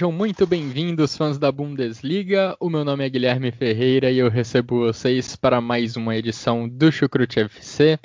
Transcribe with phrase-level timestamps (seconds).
[0.00, 2.56] Sejam muito bem-vindos, fãs da Bundesliga.
[2.58, 6.90] O meu nome é Guilherme Ferreira e eu recebo vocês para mais uma edição do
[6.90, 7.98] Chucrute FC.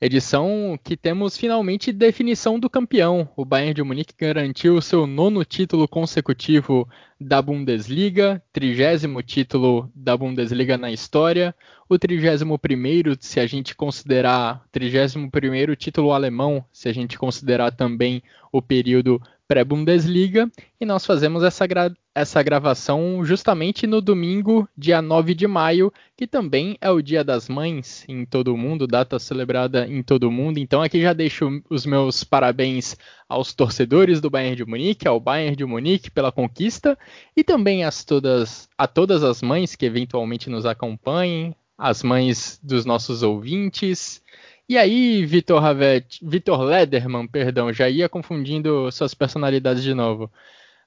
[0.00, 3.28] Edição que temos finalmente definição do campeão.
[3.36, 6.88] O Bayern de Munique garantiu seu nono título consecutivo
[7.20, 11.54] da Bundesliga, trigésimo título da Bundesliga na história,
[11.86, 17.72] o trigésimo primeiro, se a gente considerar trigésimo primeiro título alemão, se a gente considerar
[17.72, 20.48] também o período pré-Bundesliga
[20.80, 26.24] e nós fazemos essa, gra essa gravação justamente no domingo, dia 9 de maio, que
[26.24, 30.30] também é o Dia das Mães em todo o mundo, data celebrada em todo o
[30.30, 30.58] mundo.
[30.58, 32.96] Então aqui já deixo os meus parabéns
[33.28, 36.96] aos torcedores do Bayern de Munique, ao Bayern de Munique pela conquista
[37.36, 42.84] e também as todas, a todas as mães que eventualmente nos acompanhem, as mães dos
[42.84, 44.22] nossos ouvintes
[44.70, 50.30] e aí, Vitor Ravet, Vitor Lederman, perdão, já ia confundindo suas personalidades de novo.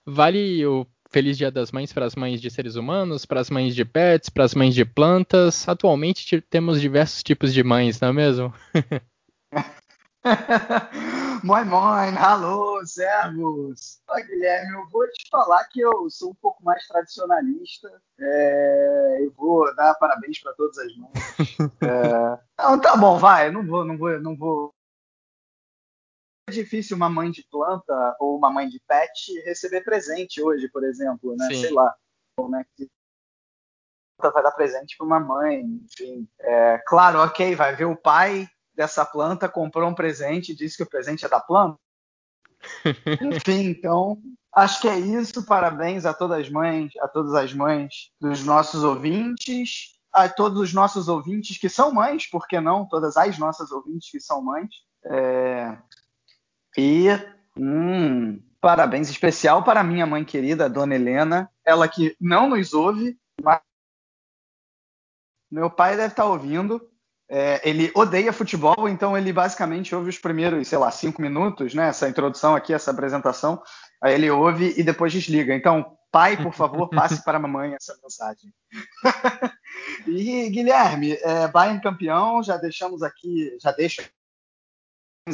[0.05, 3.75] Vale o Feliz Dia das Mães para as mães de seres humanos, para as mães
[3.75, 5.67] de pets, para as mães de plantas.
[5.67, 8.53] Atualmente temos diversos tipos de mães, não é mesmo?
[11.43, 14.01] Moin, moin, alô, servos.
[14.09, 18.01] Oi, Guilherme, eu vou te falar que eu sou um pouco mais tradicionalista.
[18.17, 21.11] É, eu vou dar parabéns para todas as mães.
[21.81, 24.73] É, não, tá bom, vai, não vou, não vou, não vou.
[26.47, 30.85] É difícil uma mãe de planta ou uma mãe de pet receber presente hoje, por
[30.85, 31.47] exemplo, né?
[31.47, 31.59] Sim.
[31.59, 31.93] Sei lá,
[32.37, 32.89] como é que
[34.17, 36.25] vai dar presente para uma mãe, enfim.
[36.39, 40.83] É, claro, ok, vai ver o pai dessa planta comprou um presente e disse que
[40.83, 41.77] o presente é da planta.
[43.21, 44.17] Enfim, então,
[44.53, 45.45] acho que é isso.
[45.45, 50.73] Parabéns a todas as mães, a todas as mães dos nossos ouvintes, a todos os
[50.73, 52.87] nossos ouvintes que são mães, por que não?
[52.87, 54.69] Todas as nossas ouvintes que são mães.
[55.05, 55.77] É...
[56.77, 57.07] E
[57.57, 63.61] hum, parabéns especial para minha mãe querida, Dona Helena, ela que não nos ouve, mas
[65.51, 66.81] meu pai deve estar ouvindo.
[67.35, 71.87] É, ele odeia futebol, então ele basicamente ouve os primeiros, sei lá, cinco minutos, né?
[71.87, 73.59] Essa introdução aqui, essa apresentação.
[73.99, 75.55] Aí ele ouve e depois desliga.
[75.55, 78.53] Então, pai, por favor, passe para a mamãe essa mensagem.
[80.05, 84.07] e Guilherme, é, Bayern campeão, já deixamos aqui, já deixa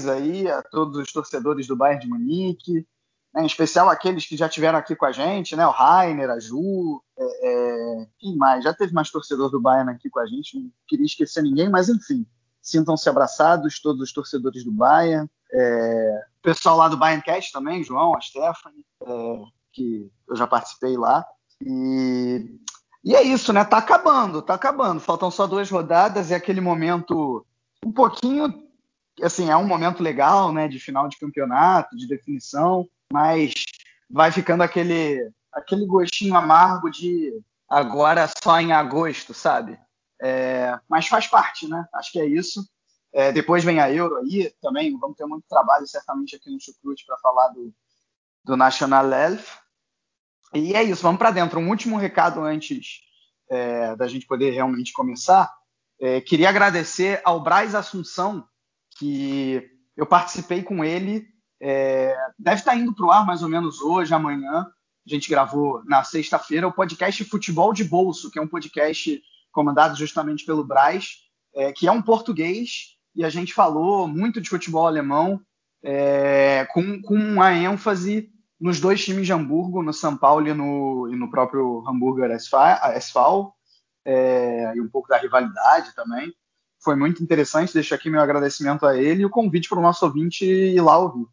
[0.10, 2.88] aí a todos os torcedores do Bayern de Munique,
[3.34, 5.66] né, em especial aqueles que já tiveram aqui com a gente, né?
[5.66, 8.64] O Rainer, a Ju, é, é, quem mais?
[8.64, 11.90] Já teve mais torcedor do Bayern aqui com a gente, não queria esquecer ninguém, mas
[11.90, 12.26] enfim,
[12.62, 15.30] sintam-se abraçados, todos os torcedores do Bayern.
[15.52, 21.26] É, pessoal lá do Bayerncast também, João, a Stephanie, é, que eu já participei lá.
[21.62, 22.58] E,
[23.04, 23.64] e é isso, né?
[23.64, 25.00] Tá acabando, tá acabando.
[25.00, 27.46] Faltam só duas rodadas e aquele momento
[27.86, 28.54] um pouquinho
[29.22, 33.54] assim, é um momento legal, né, de final de campeonato, de definição, mas
[34.10, 37.34] vai ficando aquele, aquele gostinho amargo de
[37.68, 39.80] agora só em agosto, sabe?
[40.22, 41.88] É, mas faz parte, né?
[41.94, 42.68] Acho que é isso.
[43.14, 47.06] É, depois vem a Euro aí também, vamos ter muito trabalho certamente aqui no Chucrute
[47.06, 47.74] para falar do,
[48.44, 49.58] do National Elf.
[50.54, 51.60] E é isso, vamos para dentro.
[51.60, 53.02] Um último recado antes
[53.50, 55.52] é, da gente poder realmente começar.
[56.00, 58.48] É, queria agradecer ao Braz Assunção,
[58.98, 61.28] que eu participei com ele
[61.62, 64.68] é, deve estar indo para o ar mais ou menos hoje, amanhã.
[65.06, 69.96] A gente gravou na sexta-feira o podcast Futebol de Bolso, que é um podcast comandado
[69.96, 71.18] justamente pelo Braz,
[71.56, 75.42] é, que é um português, e a gente falou muito de futebol alemão,
[75.84, 78.30] é, com, com uma ênfase
[78.60, 82.58] nos dois times de Hamburgo, no São Paulo e no, e no próprio Hamburger SV,
[84.06, 86.34] é, e um pouco da rivalidade também.
[86.82, 90.06] Foi muito interessante, deixo aqui meu agradecimento a ele e o convite para o nosso
[90.06, 91.26] ouvinte ir lá ouvir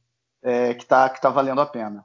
[0.46, 2.04] é, que está que tá valendo a pena.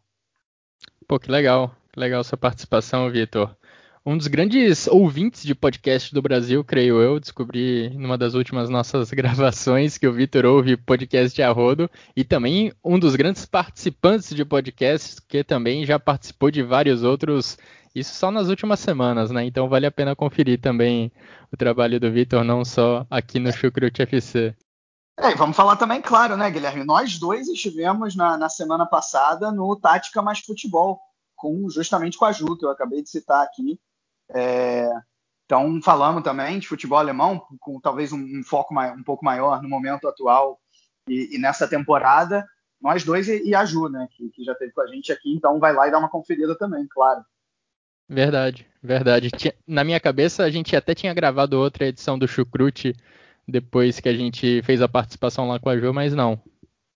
[1.07, 1.75] Pô, que legal.
[1.93, 3.55] Que legal sua participação, Vitor.
[4.03, 7.19] um dos grandes ouvintes de podcast do Brasil, creio eu.
[7.19, 12.73] Descobri numa das últimas nossas gravações que o Vitor ouve podcast de arrodo e também
[12.83, 17.59] um dos grandes participantes de podcasts que também já participou de vários outros.
[17.93, 19.45] Isso só nas últimas semanas, né?
[19.45, 21.11] Então vale a pena conferir também
[21.51, 24.55] o trabalho do Vitor, não só aqui no Chucrute FC.
[25.19, 26.83] É, e vamos falar também, claro, né, Guilherme?
[26.83, 30.99] Nós dois estivemos na, na semana passada no Tática Mais Futebol,
[31.35, 33.79] com justamente com a Ju, que eu acabei de citar aqui.
[34.29, 34.89] É,
[35.45, 39.67] então, falamos também de futebol alemão, com talvez um, um foco um pouco maior no
[39.67, 40.57] momento atual
[41.05, 42.47] e, e nessa temporada.
[42.81, 45.33] Nós dois e, e a Ju, né, que, que, já teve com a gente aqui,
[45.33, 47.23] então vai lá e dá uma conferida também, claro.
[48.07, 49.29] Verdade, verdade.
[49.67, 52.95] Na minha cabeça, a gente até tinha gravado outra edição do Chucrute
[53.51, 56.41] depois que a gente fez a participação lá com a Ju, mas não.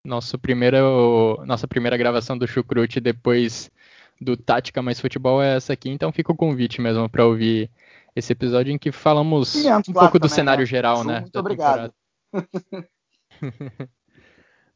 [0.03, 3.69] Nosso primeiro, nossa primeira gravação do Chucrute depois
[4.21, 7.69] do Tática Mais Futebol é essa aqui, então fica o convite mesmo para ouvir
[8.15, 9.55] esse episódio em que falamos
[9.87, 10.65] um pouco do cenário né?
[10.65, 11.19] geral, Ju, né?
[11.21, 11.93] Muito obrigado.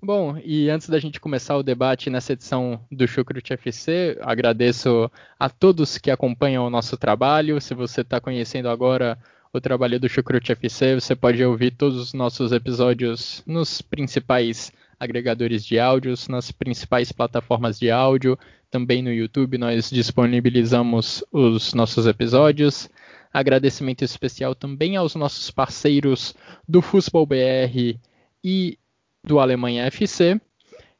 [0.02, 5.50] Bom, e antes da gente começar o debate nessa edição do Chucrute FC, agradeço a
[5.50, 7.60] todos que acompanham o nosso trabalho.
[7.60, 9.18] Se você está conhecendo agora
[9.52, 15.66] o trabalho do Chucrute FC, você pode ouvir todos os nossos episódios nos principais agregadores
[15.66, 18.38] de áudios, nas principais plataformas de áudio,
[18.70, 22.88] também no YouTube nós disponibilizamos os nossos episódios.
[23.34, 26.36] Agradecimento especial também aos nossos parceiros
[26.68, 27.98] do Futebol BR
[28.44, 28.78] e
[29.24, 30.40] do Alemanha FC.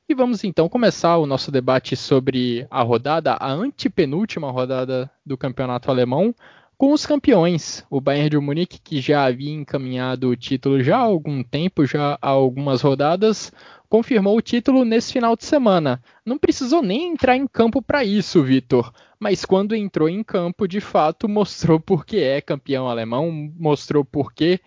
[0.08, 5.92] E vamos então começar o nosso debate sobre a rodada, a antepenúltima rodada do campeonato
[5.92, 6.34] alemão,
[6.80, 11.02] com os campeões, o Bayern de Munique, que já havia encaminhado o título já há
[11.02, 13.52] algum tempo, já há algumas rodadas,
[13.90, 16.02] confirmou o título nesse final de semana.
[16.26, 20.80] Não precisou nem entrar em campo para isso, Vitor, mas quando entrou em campo, de
[20.80, 23.30] fato, mostrou por que é campeão alemão,
[23.60, 24.58] mostrou por que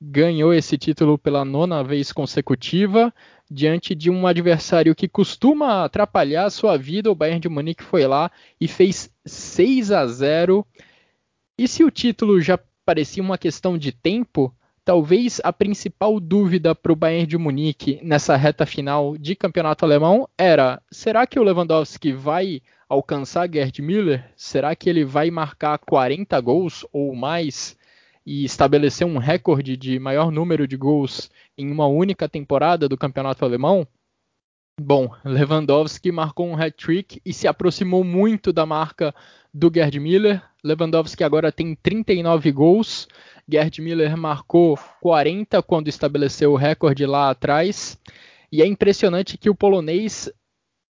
[0.00, 3.12] ganhou esse título pela nona vez consecutiva,
[3.50, 7.10] diante de um adversário que costuma atrapalhar a sua vida.
[7.10, 8.30] O Bayern de Munique foi lá
[8.60, 10.64] e fez 6 a 0.
[11.58, 14.54] E se o título já parecia uma questão de tempo,
[14.84, 20.28] talvez a principal dúvida para o Bayern de Munique nessa reta final de campeonato alemão
[20.36, 24.30] era: será que o Lewandowski vai alcançar Gerd Müller?
[24.36, 27.74] Será que ele vai marcar 40 gols ou mais
[28.26, 33.46] e estabelecer um recorde de maior número de gols em uma única temporada do campeonato
[33.46, 33.88] alemão?
[34.78, 39.14] Bom, Lewandowski marcou um hat-trick e se aproximou muito da marca
[39.52, 40.42] do Gerd Müller.
[40.62, 43.08] Lewandowski agora tem 39 gols
[43.48, 47.96] Gerd Miller marcou 40 quando estabeleceu o recorde lá atrás.
[48.50, 50.28] E é impressionante que o polonês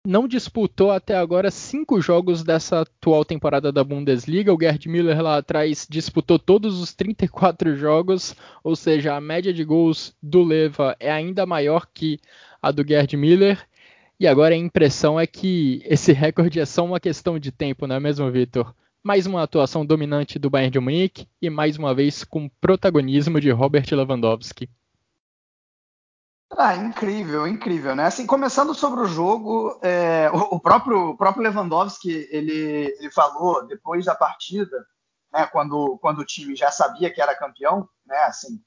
[0.06, 4.54] não disputou até agora cinco jogos dessa atual temporada da Bundesliga.
[4.54, 9.64] O Gerd Miller lá atrás disputou todos os 34 jogos, ou seja, a média de
[9.64, 12.20] gols do Leva é ainda maior que
[12.62, 13.66] a do Gerd Miller.
[14.20, 17.96] E agora a impressão é que esse recorde é só uma questão de tempo, não
[17.96, 18.74] é mesmo, Vitor?
[19.04, 23.52] mais uma atuação dominante do Bayern de Munique e mais uma vez com protagonismo de
[23.52, 24.70] Robert Lewandowski.
[26.56, 28.06] Ah, incrível, incrível, né?
[28.06, 34.06] Assim, começando sobre o jogo, é, o, próprio, o próprio Lewandowski ele, ele falou depois
[34.06, 34.86] da partida,
[35.34, 38.18] né, quando, quando o time já sabia que era campeão, né?
[38.20, 38.62] Assim,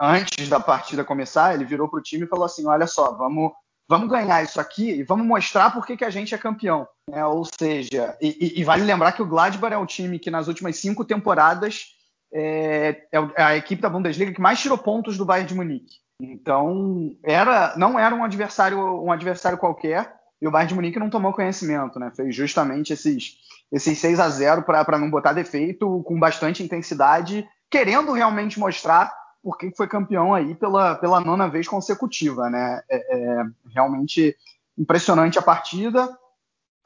[0.00, 3.52] antes da partida começar, ele virou para o time e falou assim: olha só, vamos
[3.88, 6.86] vamos ganhar isso aqui e vamos mostrar por que, a gente é campeão.
[7.10, 7.24] Né?
[7.24, 10.76] Ou seja, e, e, vale lembrar que o Gladbach é o time que nas últimas
[10.76, 11.94] cinco temporadas
[12.32, 15.98] é, é, a equipe da Bundesliga que mais tirou pontos do Bayern de Munique.
[16.20, 21.10] Então, era, não era um adversário, um adversário qualquer, e o Bayern de Munique não
[21.10, 22.12] tomou conhecimento, né?
[22.14, 23.36] Fez justamente esses,
[23.70, 29.12] esses 6 a 0 para não botar defeito, com bastante intensidade, querendo realmente mostrar
[29.44, 32.82] porque foi campeão aí pela, pela nona vez consecutiva, né?
[32.88, 34.34] É, é realmente
[34.76, 36.08] impressionante a partida.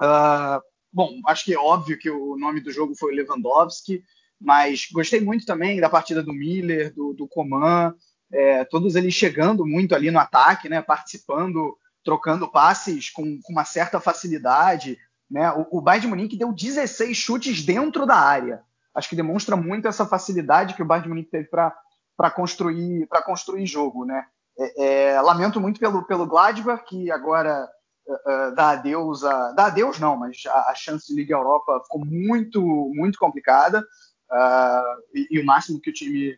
[0.03, 0.61] Uh,
[0.93, 4.03] bom, acho que é óbvio que o nome do jogo foi Lewandowski,
[4.41, 7.95] mas gostei muito também da partida do Miller, do, do Coman,
[8.33, 10.83] é, todos eles chegando muito ali no ataque, né?
[10.83, 14.99] Participando, trocando passes com, com uma certa facilidade.
[15.31, 15.49] Né?
[15.53, 18.63] O, o Bayern de Munique deu 16 chutes dentro da área.
[18.93, 21.73] Acho que demonstra muito essa facilidade que o Bayern de Munique teve para
[22.19, 24.27] para construir para construir jogo, né?
[24.59, 27.71] É, é, lamento muito pelo pelo Gladbach que agora
[28.09, 32.05] uh, dá adeus a dá adeus não, mas a, a, chance de Liga Europa ficou
[32.05, 32.61] muito
[32.93, 36.37] muito complicada uh, e, e, o máximo que o time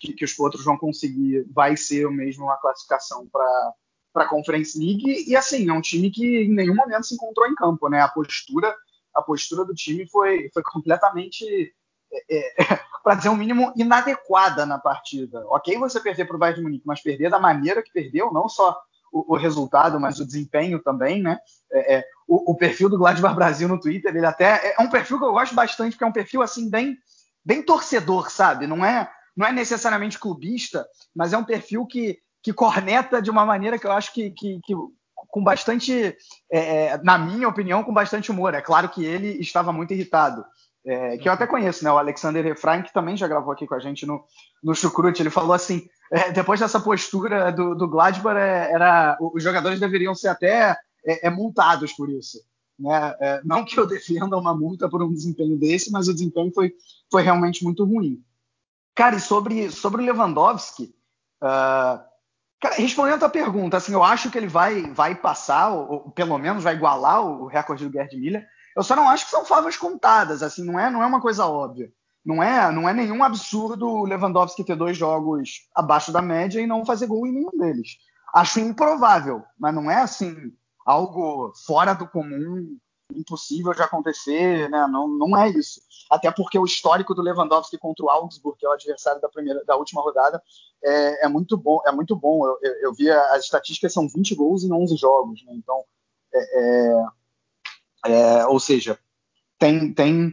[0.00, 3.72] que, que, os outros vão conseguir vai ser o mesmo a classificação para
[4.12, 7.46] para a Conference League e assim é um time que em nenhum momento se encontrou
[7.46, 8.00] em campo, né?
[8.00, 8.74] A postura
[9.14, 11.72] a postura do time foi foi completamente
[12.28, 15.44] é, é para dizer o um mínimo, inadequada na partida.
[15.48, 18.48] Ok, você perder para o Bayern de Munique, mas perder da maneira que perdeu, não
[18.48, 18.80] só
[19.12, 21.36] o, o resultado, mas o desempenho também, né?
[21.72, 25.18] É, é, o, o, perfil do Gladbach Brasil no Twitter, ele até é um perfil
[25.18, 26.96] que eu gosto bastante, porque é um perfil assim bem,
[27.44, 28.68] bem torcedor, sabe?
[28.68, 33.44] Não é, não é necessariamente clubista, mas é um perfil que, que corneta de uma
[33.44, 34.72] maneira que eu acho que, que, que
[35.16, 36.16] com bastante,
[36.48, 38.54] é, é na minha opinião, com bastante humor.
[38.54, 40.44] É claro que ele estava muito irritado
[40.84, 41.92] é, que eu até conheço, né?
[41.92, 44.24] O Alexander Refrain, que também já gravou aqui com a gente no,
[44.62, 49.42] no Chucrute, ele falou assim: é, depois dessa postura do, do Gladbach, é, era, os
[49.42, 52.38] jogadores deveriam ser até é, é multados por isso.
[52.78, 53.14] Né?
[53.20, 56.72] É, não que eu defenda uma multa por um desempenho desse, mas o desempenho foi,
[57.10, 58.22] foi realmente muito ruim.
[58.94, 60.94] Cara, e sobre, sobre o Lewandowski,
[61.42, 62.00] uh,
[62.60, 66.10] cara, respondendo a tua pergunta, assim, eu acho que ele vai, vai passar, ou, ou
[66.10, 68.46] pelo menos vai igualar o, recorde do Gerd Miller
[68.76, 71.46] eu só não acho que são favas contadas, assim, não é, não é uma coisa
[71.46, 71.92] óbvia.
[72.24, 76.66] Não é, não é nenhum absurdo o Lewandowski ter dois jogos abaixo da média e
[76.66, 77.96] não fazer gol em nenhum deles.
[78.34, 80.36] Acho improvável, mas não é assim
[80.84, 82.76] algo fora do comum,
[83.14, 84.86] impossível de acontecer, né?
[84.86, 85.80] Não, não é isso.
[86.10, 89.64] Até porque o histórico do Lewandowski contra o Augsburg, que é o adversário da primeira,
[89.64, 90.42] da última rodada,
[90.84, 91.80] é, é muito bom.
[91.86, 92.44] É muito bom.
[92.46, 95.52] Eu, eu, eu, vi as estatísticas são 20 gols em 11 jogos, né?
[95.54, 95.84] Então
[96.32, 97.04] é, é
[98.04, 98.98] é, ou seja,
[99.58, 100.32] tem, tem,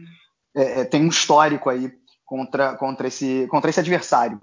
[0.54, 1.92] é, é, tem um histórico aí
[2.24, 4.40] contra, contra, esse, contra esse adversário.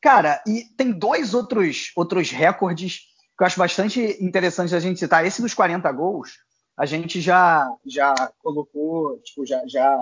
[0.00, 3.00] Cara, e tem dois outros, outros recordes
[3.36, 5.24] que eu acho bastante interessante a gente citar.
[5.24, 6.38] Esse dos 40 gols,
[6.76, 9.96] a gente já, já colocou, tipo, já, já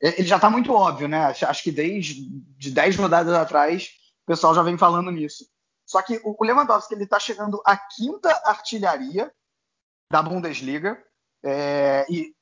[0.00, 1.26] ele já está muito óbvio, né?
[1.26, 2.26] Acho que desde
[2.56, 3.90] de 10 rodadas atrás
[4.24, 5.46] o pessoal já vem falando nisso.
[5.84, 9.32] Só que o Lewandowski ele está chegando à quinta artilharia
[10.10, 11.02] da Bundesliga
[11.44, 12.34] é, e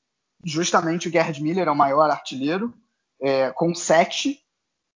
[0.43, 2.73] justamente o Gerhard Miller é o maior artilheiro,
[3.21, 4.39] é, com sete,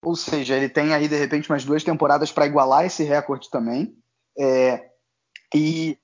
[0.04, 3.98] ou seja, ele tem aí de repente umas duas temporadas para igualar esse recorde também.
[4.38, 4.90] É,
[5.56, 5.98] e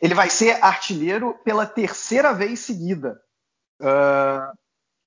[0.00, 3.20] ele vai ser artilheiro pela terceira vez seguida.
[3.80, 4.56] Uh,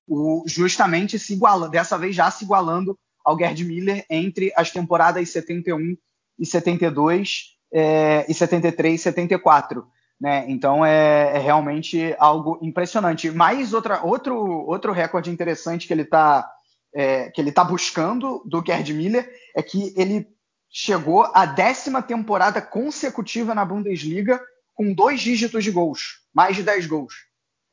[0.07, 5.29] o, justamente se iguala, dessa vez já se igualando ao Gerd Miller entre as temporadas
[5.29, 5.95] 71
[6.37, 9.87] e 72 é, e 73 e 74.
[10.23, 10.45] Né?
[10.49, 13.29] Então é, é, realmente algo impressionante.
[13.29, 16.49] Mais outra, outro, outro recorde interessante que ele está
[16.95, 20.25] é, que ele tá buscando do Gerd Miller é que ele
[20.69, 24.39] chegou à décima temporada consecutiva na Bundesliga
[24.73, 27.13] com dois dígitos de gols, mais de 10 gols.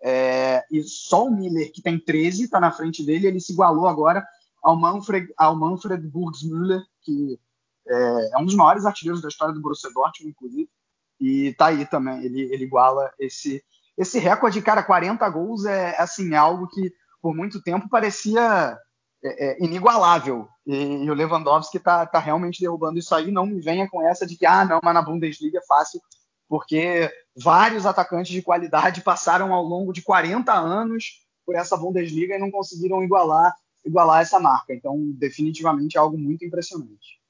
[0.02, 3.87] É, e só o Miller, que tem 13, está na frente dele, ele se igualou
[3.87, 4.26] agora
[4.61, 7.38] ao Manfred, ao Manfred Burgsmüller, que
[7.87, 10.69] é, é um dos maiores artilheiros da história do Borussia Dortmund, inclusive.
[11.20, 13.62] E tá aí também, ele, ele iguala esse,
[13.96, 18.78] esse recorde, cara, 40 gols é assim, é algo que por muito tempo parecia
[19.22, 20.48] é, é, inigualável.
[20.66, 23.30] E, e, o Lewandowski tá, tá realmente derrubando isso aí.
[23.30, 26.00] Não me venha com essa de que, ah, não, mas na Bundesliga é fácil,
[26.48, 32.38] porque vários atacantes de qualidade passaram ao longo de 40 anos por essa Bundesliga e
[32.38, 34.72] não conseguiram igualar, igualar essa marca.
[34.72, 37.20] Então, definitivamente é algo muito impressionante.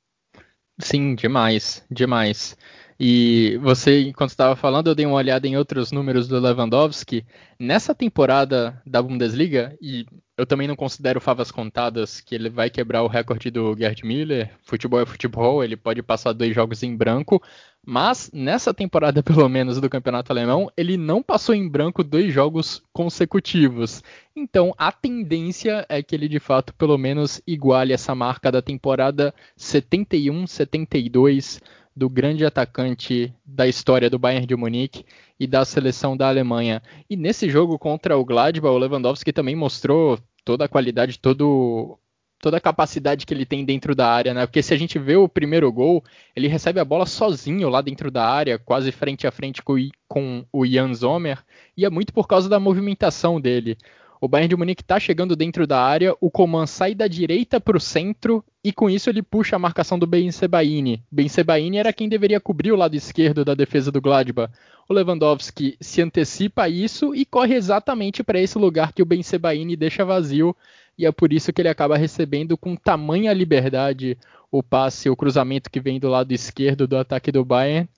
[0.79, 2.57] Sim, demais, demais.
[3.03, 7.25] E você, enquanto estava falando, eu dei uma olhada em outros números do Lewandowski.
[7.59, 10.05] Nessa temporada da Bundesliga, e
[10.37, 14.51] eu também não considero favas contadas que ele vai quebrar o recorde do Gerd Miller.
[14.63, 17.43] Futebol é futebol, ele pode passar dois jogos em branco.
[17.83, 22.83] Mas nessa temporada, pelo menos, do campeonato alemão, ele não passou em branco dois jogos
[22.93, 24.03] consecutivos.
[24.37, 29.35] Então a tendência é que ele de fato, pelo menos, iguale essa marca da temporada
[29.59, 31.63] 71-72
[32.01, 35.05] do grande atacante da história do Bayern de Munique
[35.39, 36.83] e da seleção da Alemanha.
[37.11, 41.99] E nesse jogo contra o Gladbach, o Lewandowski também mostrou toda a qualidade, todo,
[42.39, 44.47] toda a capacidade que ele tem dentro da área, né?
[44.47, 46.03] Porque se a gente vê o primeiro gol,
[46.35, 49.61] ele recebe a bola sozinho lá dentro da área, quase frente a frente
[50.09, 51.45] com, o Jan Sommer,
[51.77, 53.77] e é muito por causa da movimentação dele.
[54.23, 57.79] O Bayern de Munique está chegando dentro da área, o Coman sai da direita para
[57.79, 61.03] o centro e com isso ele puxa a marcação do Ben Sebaini.
[61.11, 64.53] Ben Sebaini era quem deveria cobrir o lado esquerdo da defesa do Gladbach.
[64.87, 69.23] O Lewandowski se antecipa a isso e corre exatamente para esse lugar que o Ben
[69.23, 70.55] Sebaini deixa vazio
[70.99, 74.19] e é por isso que ele acaba recebendo com tamanha liberdade
[74.53, 77.89] o passe, o cruzamento que vem do lado esquerdo do ataque do Bayern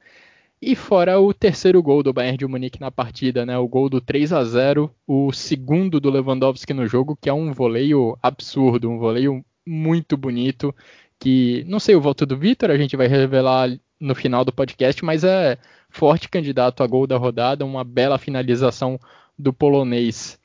[0.63, 3.59] e fora o terceiro gol do Bayern de Munique na partida, né?
[3.59, 7.53] O gol do 3 a 0, o segundo do Lewandowski no jogo, que é um
[7.53, 10.73] voleio absurdo, um voleio muito bonito,
[11.19, 15.05] que não sei o voto do Vitor, a gente vai revelar no final do podcast,
[15.05, 15.59] mas é
[15.91, 19.01] forte candidato a gol da rodada, uma bela finalização
[19.37, 20.39] do polonês.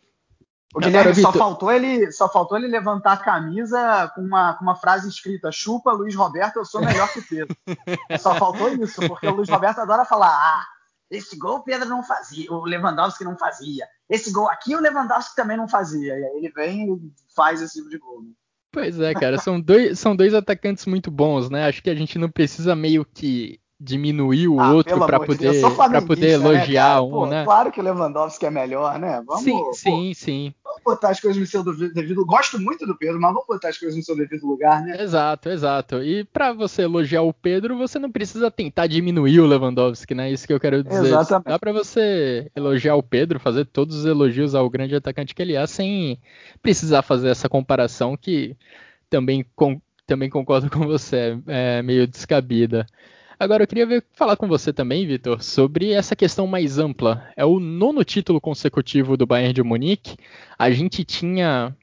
[0.76, 4.76] O Guilherme, só faltou, ele, só faltou ele levantar a camisa com uma, com uma
[4.76, 7.56] frase escrita: chupa, Luiz Roberto, eu sou melhor que o Pedro.
[8.20, 10.66] só faltou isso, porque o Luiz Roberto adora falar: ah,
[11.10, 13.88] esse gol o Pedro não fazia, o Lewandowski não fazia.
[14.10, 16.18] Esse gol aqui o Lewandowski também não fazia.
[16.18, 18.24] E aí ele vem e faz esse tipo de gol.
[18.24, 18.30] Né?
[18.72, 21.66] Pois é, cara, são dois, são dois atacantes muito bons, né?
[21.66, 25.76] Acho que a gente não precisa meio que diminuir o ah, outro para poder, de
[25.76, 27.44] pra poder né, elogiar né, um, Pô, né?
[27.44, 29.22] Claro que o Lewandowski é melhor, né?
[29.26, 30.54] Vamos, sim, pô, sim, sim.
[30.64, 33.78] Vamos botar as coisas no seu devido Gosto muito do Pedro, mas vamos botar as
[33.78, 35.00] coisas no seu devido lugar, né?
[35.02, 36.02] Exato, exato.
[36.02, 40.32] E para você elogiar o Pedro, você não precisa tentar diminuir o Lewandowski, né?
[40.32, 41.06] Isso que eu quero dizer.
[41.06, 41.50] Exatamente.
[41.50, 45.54] Dá para você elogiar o Pedro, fazer todos os elogios ao grande atacante que ele
[45.54, 46.20] é, sem
[46.64, 48.58] precisar fazer essa comparação que
[49.08, 52.88] também, com, também concordo com você, é meio descabida.
[53.40, 57.32] Agora eu queria ver, falar com você também, Vitor, sobre essa questão mais ampla.
[57.36, 60.18] É o nono título consecutivo do Bayern de Munique.
[60.58, 61.76] A gente tinha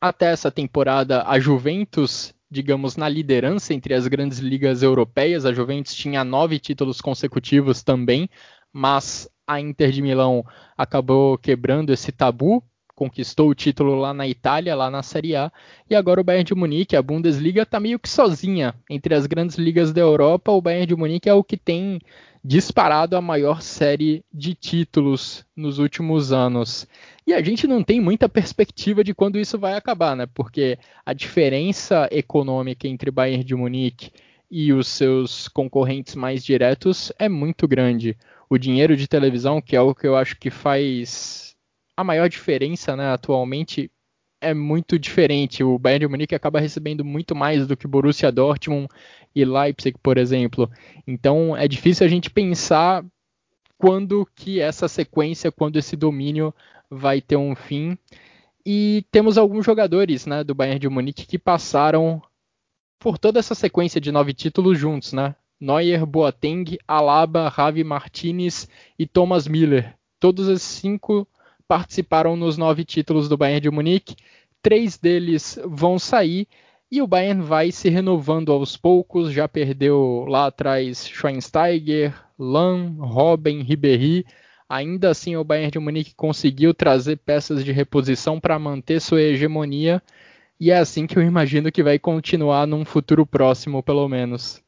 [0.00, 5.44] até essa temporada a Juventus, digamos, na liderança entre as grandes ligas europeias.
[5.44, 8.26] A Juventus tinha nove títulos consecutivos também,
[8.72, 10.42] mas a Inter de Milão
[10.78, 15.50] acabou quebrando esse tabu conquistou o título lá na Itália, lá na Série A,
[15.88, 19.56] e agora o Bayern de Munique, a Bundesliga, está meio que sozinha entre as grandes
[19.56, 20.52] ligas da Europa.
[20.52, 21.98] O Bayern de Munique é o que tem
[22.44, 26.88] disparado a maior série de títulos nos últimos anos.
[27.26, 30.26] E a gente não tem muita perspectiva de quando isso vai acabar, né?
[30.26, 34.10] Porque a diferença econômica entre Bayern de Munique
[34.50, 38.16] e os seus concorrentes mais diretos é muito grande.
[38.50, 41.51] O dinheiro de televisão, que é o que eu acho que faz
[41.96, 43.90] a maior diferença né, atualmente
[44.40, 45.62] é muito diferente.
[45.62, 48.88] O Bayern de Munique acaba recebendo muito mais do que Borussia Dortmund
[49.34, 50.70] e Leipzig, por exemplo.
[51.06, 53.04] Então é difícil a gente pensar
[53.78, 56.52] quando que essa sequência, quando esse domínio
[56.90, 57.96] vai ter um fim.
[58.64, 62.22] E temos alguns jogadores né, do Bayern de Munique que passaram
[62.98, 65.34] por toda essa sequência de nove títulos juntos, né?
[65.60, 68.68] Neuer, Boateng, Alaba, Javi Martinez
[68.98, 69.96] e Thomas Miller.
[70.20, 71.26] Todos esses cinco
[71.72, 74.14] participaram nos nove títulos do Bayern de Munique.
[74.60, 76.46] Três deles vão sair
[76.90, 79.32] e o Bayern vai se renovando aos poucos.
[79.32, 84.26] Já perdeu lá atrás Schweinsteiger, Lan, Robben, Ribéry.
[84.68, 90.02] Ainda assim, o Bayern de Munique conseguiu trazer peças de reposição para manter sua hegemonia.
[90.60, 94.62] E é assim que eu imagino que vai continuar num futuro próximo, pelo menos.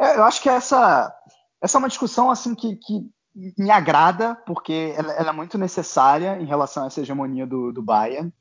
[0.00, 1.16] É, eu acho que essa,
[1.62, 6.38] essa é uma discussão assim que, que me agrada, porque ela, ela, é muito necessária
[6.40, 8.32] em relação a essa hegemonia do, do Bayern.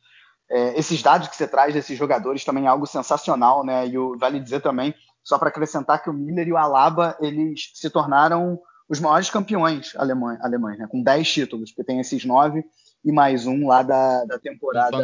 [0.50, 3.88] É, esses dados que você traz desses jogadores também é algo sensacional, né?
[3.88, 7.72] E o, vale dizer também, só para acrescentar, que o Miller e o Alaba eles
[7.74, 10.88] se tornaram os maiores campeões alemães, alemães né?
[10.92, 12.64] com 10 títulos, porque tem esses 9
[13.06, 14.98] e mais um lá da, da temporada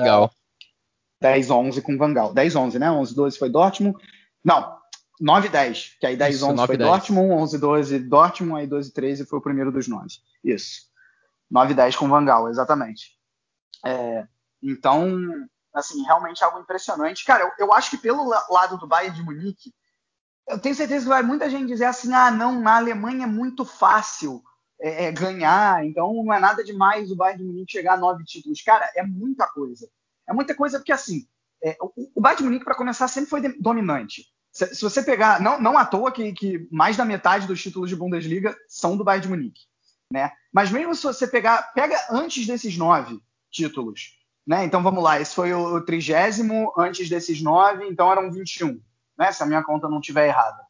[1.23, 2.33] 10-11 com Van Gaal.
[2.33, 2.87] 10-11, né?
[2.89, 3.97] 11-12 foi Dortmund.
[4.43, 4.76] Não,
[5.19, 6.89] 9 10, que aí 10 Isso, 11 9, foi 10.
[6.89, 10.07] Dortmund, 11 12 Dortmund, aí 12 13 foi o primeiro dos 9.
[10.43, 10.87] Isso.
[11.49, 13.17] 9 10 com Vangal, exatamente.
[13.85, 14.27] É,
[14.61, 15.17] então,
[15.73, 17.25] assim, realmente algo impressionante.
[17.25, 19.73] Cara, eu, eu, acho que pelo lado do Bayern de Munique,
[20.47, 23.65] eu tenho certeza que vai muita gente dizer assim: ah, não, na Alemanha é muito
[23.65, 24.43] fácil
[24.79, 28.23] é, é, ganhar, então não é nada demais o Bayern de Munique chegar a nove
[28.23, 28.61] títulos.
[28.61, 29.89] Cara, é muita coisa.
[30.27, 31.27] É muita coisa porque, assim,
[31.63, 34.25] é, o, o Bayern de Munique, para começar, sempre foi dominante.
[34.57, 37.91] Se, se você pegar, não, não à toa que, que mais da metade dos títulos
[37.91, 39.61] de Bundesliga são do Bayern de Munique,
[40.11, 40.31] né?
[40.51, 44.17] Mas mesmo se você pegar, pega antes desses nove títulos,
[44.47, 44.65] né?
[44.65, 48.81] Então vamos lá, esse foi o trigésimo antes desses nove, então eram 21,
[49.15, 49.31] né?
[49.31, 50.65] Se a minha conta não estiver errada.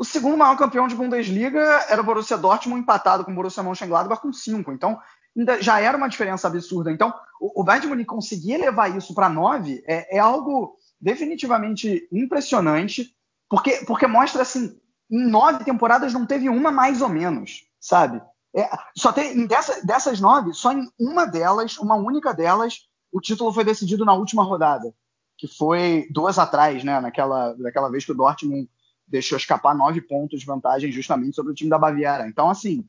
[0.00, 4.22] O segundo maior campeão de Bundesliga era o Borussia Dortmund, empatado com o Borussia Mönchengladbach
[4.22, 4.72] com cinco.
[4.72, 4.98] Então,
[5.36, 6.90] ainda já era uma diferença absurda.
[6.90, 12.08] Então, o, o Bayern de Munique conseguir levar isso para nove é, é algo definitivamente
[12.10, 13.14] impressionante.
[13.48, 14.78] Porque, porque mostra assim,
[15.10, 18.20] em nove temporadas não teve uma mais ou menos, sabe?
[18.54, 23.52] É, só tem dessa, dessas nove, só em uma delas, uma única delas, o título
[23.52, 24.94] foi decidido na última rodada,
[25.36, 27.00] que foi duas atrás, né?
[27.00, 28.68] Naquela, naquela vez que o Dortmund
[29.06, 32.26] deixou escapar nove pontos de vantagem justamente sobre o time da Baviera.
[32.26, 32.84] Então, assim,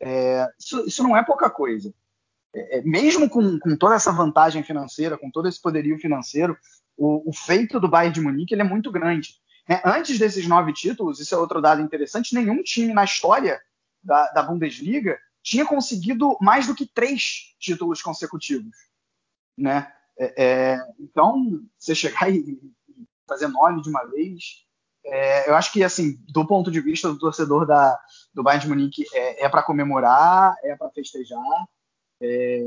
[0.00, 1.92] é, isso, isso, não é pouca coisa.
[2.54, 6.56] É, é mesmo com, com, toda essa vantagem financeira, com todo esse poderio financeiro,
[6.96, 9.34] o, o feito do Bayern de Munique ele é muito grande.
[9.68, 9.80] Né?
[9.84, 13.60] Antes desses nove títulos, isso é outro dado interessante, nenhum time na história
[14.02, 18.74] da, da Bundesliga tinha conseguido mais do que três títulos consecutivos.
[19.56, 19.92] Né?
[20.18, 22.58] É, é, então, você chegar e
[23.26, 24.64] fazer nove de uma vez,
[25.04, 27.98] é, eu acho que, assim, do ponto de vista do torcedor da,
[28.34, 31.68] do Bayern de Munique, é, é para comemorar, é para festejar.
[32.20, 32.60] É,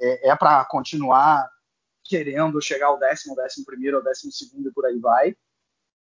[0.00, 1.48] é, é para continuar
[2.02, 5.36] querendo chegar ao décimo, décimo primeiro, ao décimo segundo e por aí vai.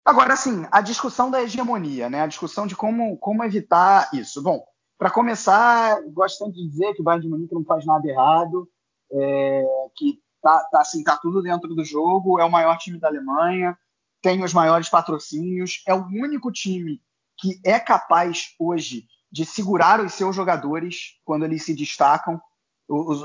[0.05, 2.21] Agora, assim, a discussão da hegemonia, né?
[2.21, 4.41] A discussão de como, como evitar isso.
[4.41, 4.65] Bom,
[4.97, 5.97] para começar,
[6.29, 8.69] sempre de dizer que o Bayern de Munique não faz nada errado,
[9.11, 13.07] é, que tá, tá, assim, tá tudo dentro do jogo, é o maior time da
[13.07, 13.77] Alemanha,
[14.21, 17.01] tem os maiores patrocínios, é o único time
[17.37, 22.39] que é capaz hoje de segurar os seus jogadores quando eles se destacam.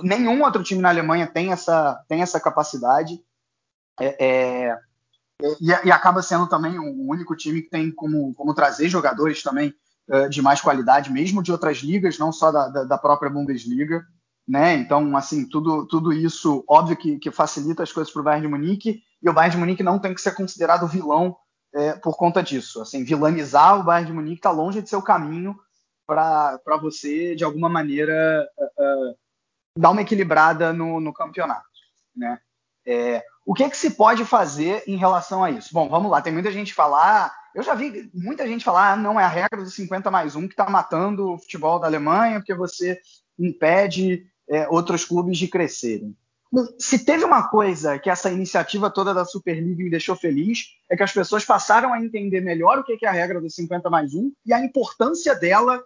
[0.02, 3.22] Nenhum outro time na Alemanha tem essa, tem essa capacidade.
[4.00, 4.78] É, é,
[5.40, 9.72] e, e, acaba sendo também o único time que tem como, como trazer jogadores também
[10.10, 14.04] uh, de mais qualidade, mesmo de outras ligas, não só da, da, da própria Bundesliga.
[14.46, 14.74] Né?
[14.74, 18.52] Então, assim, tudo, tudo isso, óbvio que, que facilita as coisas para o Bayern de
[18.52, 21.36] Munique, e o Bayern de Munique não tem que ser considerado vilão
[21.74, 22.80] é, por conta disso.
[22.80, 25.54] Assim, vilanizar o Bayern de Munique está longe de ser o caminho
[26.06, 29.18] para você, de alguma maneira, uh, uh,
[29.78, 31.68] dar uma equilibrada no, no campeonato.
[32.16, 32.40] Né?
[32.90, 35.68] É, o que, que se pode fazer em relação a isso?
[35.72, 37.30] Bom, vamos lá, tem muita gente falar.
[37.54, 40.48] Eu já vi muita gente falar, ah, não é a regra dos 50 mais 1
[40.48, 42.98] que está matando o futebol da Alemanha, porque você
[43.38, 46.16] impede é, outros clubes de crescerem.
[46.78, 51.02] Se teve uma coisa que essa iniciativa toda da Superliga me deixou feliz, é que
[51.02, 54.32] as pessoas passaram a entender melhor o que é a regra dos 50 mais 1
[54.46, 55.82] e a importância dela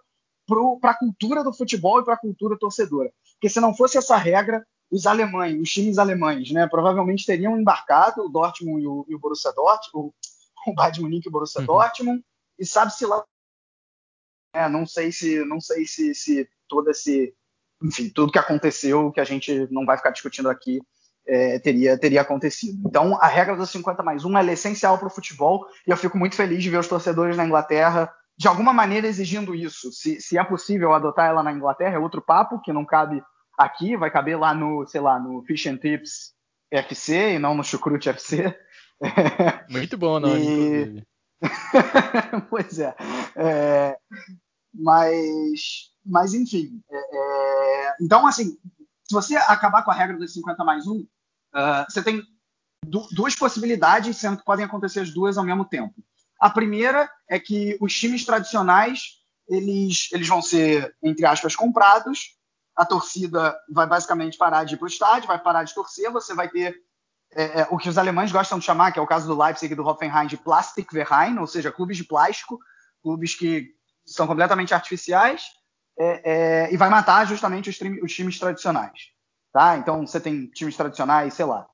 [0.79, 3.11] para a cultura do futebol e para a cultura torcedora.
[3.33, 8.23] Porque se não fosse essa regra, os alemães, os times alemães, né, provavelmente teriam embarcado
[8.23, 10.13] o Dortmund e o, e o Borussia Dortmund, o,
[10.71, 11.67] o Bayern Munique e o Borussia uhum.
[11.67, 12.23] Dortmund,
[12.59, 13.23] e sabe-se lá,
[14.53, 17.35] é, não sei se, não sei se, se todo esse
[17.83, 20.79] enfim, tudo que aconteceu, que a gente não vai ficar discutindo aqui,
[21.27, 22.81] é, teria, teria acontecido.
[22.87, 26.17] Então, a regra dos 50 mais 1 é essencial para o futebol e eu fico
[26.17, 29.91] muito feliz de ver os torcedores na Inglaterra de alguma maneira exigindo isso.
[29.91, 33.21] Se, se é possível adotar ela na Inglaterra, é outro papo que não cabe
[33.57, 36.33] aqui, vai caber lá no, sei lá, no Fish and Tips
[36.71, 38.57] FC e não no Chucrute FC.
[39.69, 41.03] Muito bom, não, e...
[42.49, 42.95] pois é.
[43.35, 43.97] é.
[44.73, 48.57] Mas, mas enfim, é, é, então assim,
[49.03, 51.07] se você acabar com a regra dos 50 mais 1, uh,
[51.87, 52.23] você tem
[52.83, 55.93] du duas possibilidades, sendo que podem acontecer as duas ao mesmo tempo.
[56.39, 62.35] A primeira é que os times tradicionais eles, eles vão ser, entre aspas, comprados.
[62.75, 66.11] A torcida vai basicamente parar de ir para o estádio, vai parar de torcer.
[66.11, 66.75] Você vai ter
[67.35, 69.73] é, é, o que os alemães gostam de chamar, que é o caso do Leipzig
[69.73, 72.59] e do Hoffenheim, de Plastikverein, ou seja, clubes de plástico,
[73.01, 73.69] clubes que
[74.05, 75.43] são completamente artificiais
[75.97, 76.31] é,
[76.65, 79.11] é, e vai matar justamente os, os, times tradicionais.
[79.51, 79.77] Tá?
[79.77, 81.67] Então você tem times tradicionais, sei lá,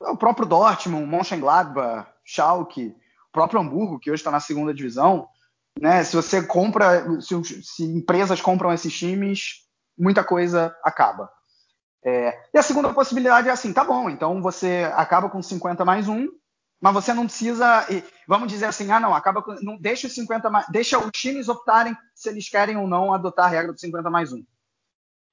[0.00, 2.94] o próprio Dortmund, Mönchengladbach, Schalke,
[3.28, 5.28] o próprio Hamburgo, que hoje está na segunda divisão.
[5.80, 6.02] Né?
[6.04, 9.67] Se você compra, se, se, empresas compram esses times,
[9.98, 11.30] muita coisa acaba.
[12.04, 16.08] É, e a segunda possibilidade é assim, tá bom, então você acaba com 50 mais
[16.08, 16.28] um,
[16.80, 17.84] mas você não precisa,
[18.26, 21.48] vamos dizer assim, ah não, acaba com, não deixa os 50 mais, deixa os times
[21.48, 24.44] optarem se eles querem ou não adotar a regra do 50 mais um,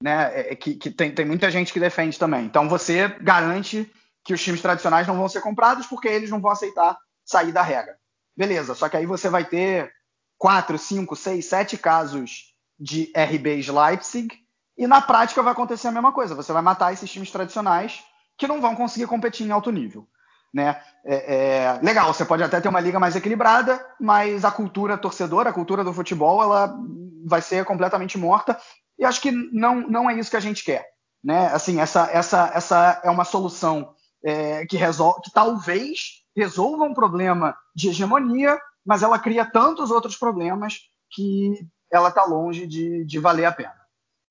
[0.01, 0.31] né?
[0.33, 2.45] É, é, que, que tem, tem muita gente que defende também.
[2.45, 3.91] Então você garante
[4.23, 7.61] que os times tradicionais não vão ser comprados porque eles não vão aceitar sair da
[7.61, 7.95] regra.
[8.35, 9.91] Beleza, só que aí você vai ter
[10.37, 14.44] quatro, cinco, seis, sete casos de RBs Leipzig
[14.77, 16.35] e na prática vai acontecer a mesma coisa.
[16.35, 18.03] Você vai matar esses times tradicionais
[18.37, 20.07] que não vão conseguir competir em alto nível.
[20.53, 20.81] Né?
[21.05, 25.49] É, é, legal, você pode até ter uma liga mais equilibrada, mas a cultura torcedora,
[25.49, 26.77] a cultura do futebol, ela
[27.25, 28.57] vai ser completamente morta.
[28.97, 30.85] E acho que não, não é isso que a gente quer.
[31.23, 31.47] Né?
[31.47, 37.55] Assim, essa, essa, essa é uma solução é, que, resolve, que talvez resolva um problema
[37.75, 40.79] de hegemonia, mas ela cria tantos outros problemas
[41.11, 43.75] que ela está longe de, de, valer a pena.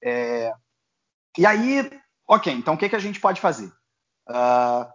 [0.04, 0.52] É,
[1.38, 1.90] e aí,
[2.28, 3.72] ok, então o que, que a gente pode fazer?
[4.28, 4.86] Uh,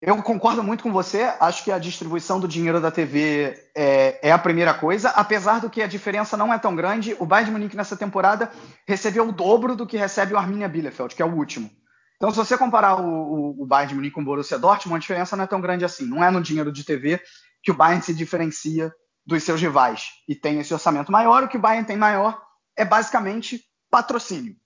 [0.00, 1.22] eu concordo muito com você.
[1.40, 5.10] Acho que a distribuição do dinheiro da TV é, é, a primeira coisa.
[5.10, 8.50] Apesar do que a diferença não é tão grande, o Bayern de Munique nessa temporada
[8.86, 11.68] recebeu o dobro do que recebe o Arminia Bielefeld, que é o último.
[12.16, 15.00] Então, se você comparar o, o, o Bayern de Munique com o Borussia Dortmund, a
[15.00, 16.06] diferença não é tão grande assim.
[16.06, 17.20] Não é no dinheiro de TV
[17.62, 18.92] que o Bayern se diferencia
[19.26, 21.42] dos seus rivais e tem esse orçamento maior.
[21.42, 22.40] O que o Bayern tem maior
[22.76, 24.56] é basicamente patrocínio.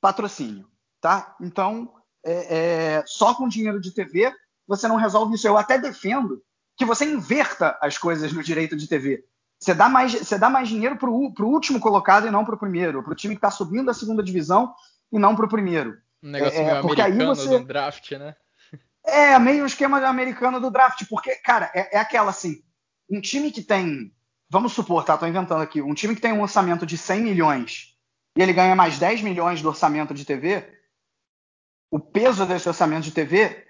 [0.00, 0.68] Patrocínio,
[1.00, 1.36] tá?
[1.40, 1.92] Então,
[2.24, 2.56] é,
[2.98, 4.32] é, só com dinheiro de TV
[4.68, 5.48] você não resolve isso.
[5.48, 6.42] Eu até defendo
[6.76, 9.24] que você inverta as coisas no direito de TV.
[9.58, 12.58] Você dá mais, você dá mais dinheiro para o último colocado e não para o
[12.58, 14.72] primeiro, para o time que está subindo da segunda divisão
[15.10, 15.96] e não para o primeiro.
[16.22, 17.58] Um negócio é, meio porque americano aí você...
[17.58, 18.36] do draft, né?
[19.04, 22.62] É, meio esquema americano do draft, porque, cara, é, é aquela assim,
[23.10, 24.12] um time que tem,
[24.50, 27.96] vamos supor, tá, tô inventando aqui, um time que tem um orçamento de 100 milhões
[28.38, 30.64] e ele ganha mais 10 milhões do orçamento de TV,
[31.90, 33.64] o peso desse orçamento de TV,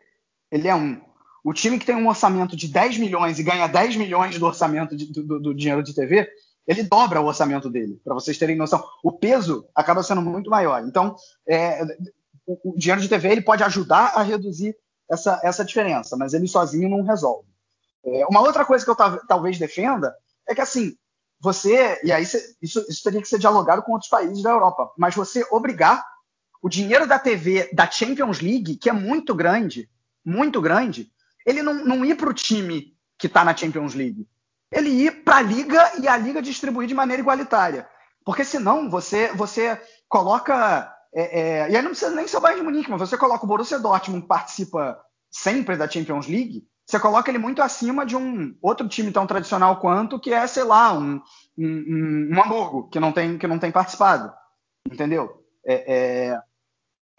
[0.50, 1.00] ele é um.
[1.42, 4.94] O time que tem um orçamento de 10 milhões e ganha 10 milhões do orçamento
[4.94, 6.28] de, do, do, dinheiro de TV,
[6.66, 8.85] ele dobra o orçamento dele, para vocês terem noção.
[9.02, 10.87] O peso acaba sendo muito maior.
[10.87, 11.16] Então,
[11.48, 11.83] é,
[12.46, 14.76] o, o, dinheiro de TV ele pode ajudar a reduzir
[15.11, 17.48] essa, essa diferença, mas ele sozinho não resolve.
[18.04, 20.14] É, uma outra coisa que eu talvez defenda
[20.46, 20.94] é que, assim,
[21.40, 25.14] você, e aí isso, isso teria que ser dialogado com outros países da Europa, mas
[25.14, 26.05] você obrigar
[26.61, 29.88] o dinheiro da TV da Champions League, que é muito grande,
[30.24, 31.11] muito grande,
[31.46, 34.29] ele não, não ir para o time que está na Champions League.
[34.70, 37.88] Ele ir para a liga e a liga distribuir de maneira igualitária.
[38.24, 40.94] Porque senão você, você coloca.
[41.14, 43.44] É, é, e aí não precisa nem ser o Bayern de Munique, mas você coloca
[43.44, 48.16] o Borussia Dortmund, que participa sempre da Champions League, você coloca ele muito acima de
[48.16, 51.20] um outro time tão tradicional quanto, que é, sei lá, um,
[51.59, 54.33] um, um Hamburgo, que não tem, que não tem participado.
[54.90, 55.44] Entendeu?
[55.66, 55.96] É,
[56.31, 56.40] é...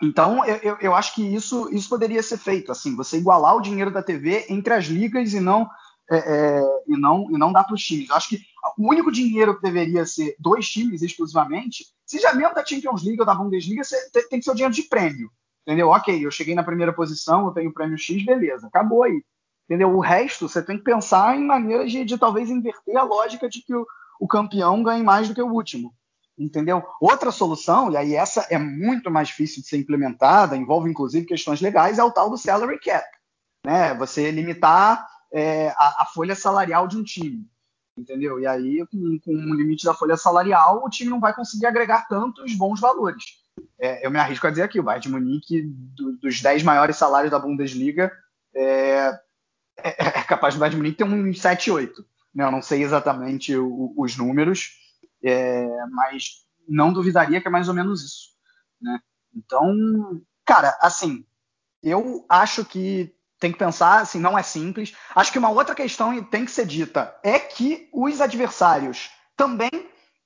[0.01, 3.91] Então, eu, eu acho que isso, isso poderia ser feito, assim, você igualar o dinheiro
[3.91, 5.69] da TV entre as ligas e não,
[6.09, 8.09] é, é, e não, e não dar para os times.
[8.09, 8.41] Eu acho que
[8.75, 13.25] o único dinheiro que deveria ser dois times exclusivamente, seja mesmo da Champions League ou
[13.25, 13.83] da Bundesliga,
[14.31, 15.29] tem que ser o dinheiro de prêmio.
[15.61, 15.89] Entendeu?
[15.89, 19.23] Ok, eu cheguei na primeira posição, eu tenho o prêmio X, beleza, acabou aí.
[19.69, 19.95] Entendeu?
[19.95, 23.61] O resto, você tem que pensar em maneiras de, de talvez inverter a lógica de
[23.61, 23.85] que o,
[24.19, 25.93] o campeão ganhe mais do que o último.
[26.35, 26.83] Entendeu?
[26.99, 31.61] Outra solução, e aí essa é muito mais difícil de ser implementada, envolve inclusive questões
[31.61, 33.05] legais, é o tal do salary cap.
[33.63, 33.93] Né?
[33.93, 37.45] Você limitar é, a, a, folha salarial de um time.
[37.95, 38.39] Entendeu?
[38.39, 42.07] E aí, com, com o limite da folha salarial, o time não vai conseguir agregar
[42.07, 43.23] tantos bons valores.
[43.77, 46.95] É, eu me arrisco a dizer aqui, o Bayern de Munique, do, dos 10 maiores
[46.95, 48.11] salários da Bundesliga,
[48.55, 49.11] é,
[49.83, 52.05] é, capaz do Munique ter uns 7, 8.
[52.33, 52.43] Né?
[52.43, 54.71] Eu não sei exatamente o, os números,
[55.23, 58.29] é, mas não duvidaria que é mais ou menos isso.
[58.81, 58.99] Né?
[59.35, 61.25] Então, cara, assim,
[61.81, 64.93] eu acho que tem que pensar, assim, não é simples.
[65.15, 69.69] Acho que uma outra questão tem que ser dita é que os adversários também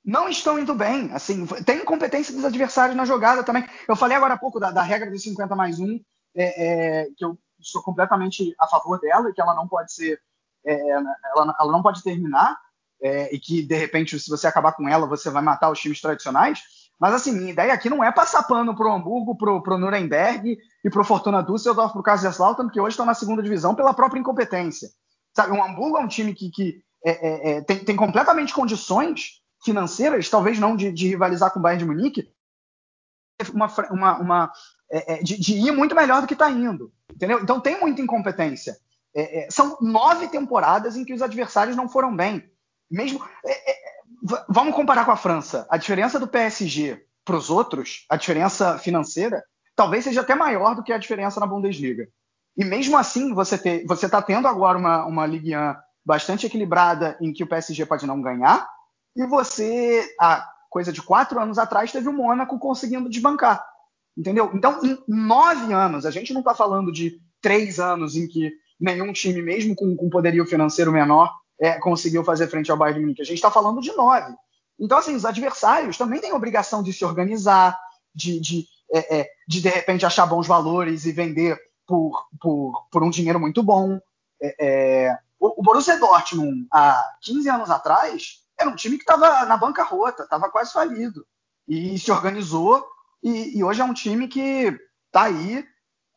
[0.04, 1.12] não estão indo bem.
[1.14, 3.66] Assim, tem incompetência dos adversários na jogada também.
[3.88, 6.00] Eu falei agora há pouco da, da regra dos 50 mais 1,
[6.36, 10.20] é, é, que eu sou completamente a favor dela e que ela não pode ser,
[10.66, 12.58] é, ela, ela, não pode terminar
[13.02, 16.02] é, e que de repente se você acabar com ela você vai matar os times
[16.02, 16.62] tradicionais.
[17.00, 20.90] Mas assim, minha ideia aqui não é passar pano pro Hamburgo, pro, pro Nuremberg e
[20.90, 24.90] pro Fortuna Düsseldorf, pro Kaiserslautern, que hoje estão na segunda divisão pela própria incompetência.
[25.36, 29.42] Sabe, o Hamburgo é um time que, que é, é, é, tem, tem completamente condições
[29.64, 32.34] financeiras, talvez não de, de rivalizar com o Bayern de Munique,
[33.54, 34.52] uma, uma, uma
[34.94, 36.94] é, é, de, de, ir muito melhor do que está indo.
[37.12, 37.40] Entendeu?
[37.42, 38.78] Então tem muita incompetência.
[39.16, 42.48] É, é, são nove temporadas em que os adversários não foram bem.
[42.92, 43.20] Mesmo.
[43.44, 43.76] É,
[44.48, 45.66] vamos comparar com a França.
[45.68, 49.44] A diferença do PSG para os outros, a diferença financeira,
[49.76, 52.08] talvez seja até maior do que a diferença na Bundesliga.
[52.56, 55.76] E mesmo assim, você está tendo agora uma, uma Ligue 1
[56.06, 58.70] bastante equilibrada em que o PSG pode não ganhar,
[59.16, 63.66] e você, há coisa de quatro anos atrás, teve o Mônaco conseguindo desbancar.
[64.18, 64.52] Entendeu?
[64.54, 69.12] Então, em nove anos, a gente não está falando de três anos em que nenhum
[69.12, 73.22] time, mesmo com, com poderio financeiro menor, é, conseguiu fazer frente ao Bayern de Munique.
[73.22, 74.34] A gente está falando de nove.
[74.80, 77.78] Então, assim, os adversários também têm obrigação de se organizar,
[78.14, 83.04] de, de, é, é, de, de repente, achar bons valores e vender por, por, por
[83.04, 84.00] um dinheiro muito bom.
[84.42, 89.46] É, é, o, o Borussia Dortmund, há 15 anos atrás, era um time que estava
[89.46, 91.26] na bancarrota, estava quase falido.
[91.68, 92.86] E se organizou
[93.24, 95.66] e, e hoje é um time que está aí,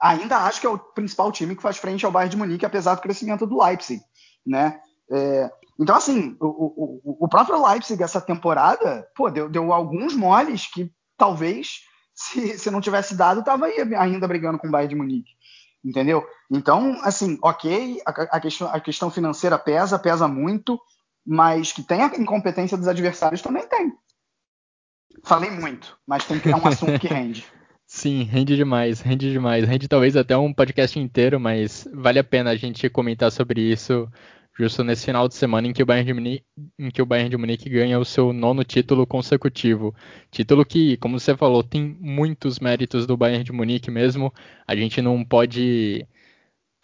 [0.00, 2.94] ainda acho que é o principal time que faz frente ao Bayern de Munique, apesar
[2.94, 4.02] do crescimento do Leipzig,
[4.44, 4.80] né?
[5.10, 10.66] É, então, assim, o, o, o, próprio Leipzig essa temporada, pô, deu, deu alguns moles
[10.66, 11.82] que talvez,
[12.14, 15.32] se, se não tivesse dado, estava aí ainda brigando com o Bayern de Munique,
[15.84, 16.26] entendeu?
[16.50, 20.80] Então, assim, ok, a, a, questão, a questão financeira pesa, pesa muito,
[21.24, 23.92] mas que tem a incompetência dos adversários também tem.
[25.22, 27.44] Falei muito, mas tem que é um assunto que rende.
[27.86, 29.66] Sim, rende demais, rende demais.
[29.66, 34.08] Rende talvez até um podcast inteiro, mas vale a pena a gente comentar sobre isso
[34.58, 36.44] justo nesse final de semana em que o Bayern de Munique,
[36.78, 39.94] em que o Bayern de Munique ganha o seu nono título consecutivo.
[40.30, 44.32] Título que, como você falou, tem muitos méritos do Bayern de Munique mesmo.
[44.66, 46.06] A gente não pode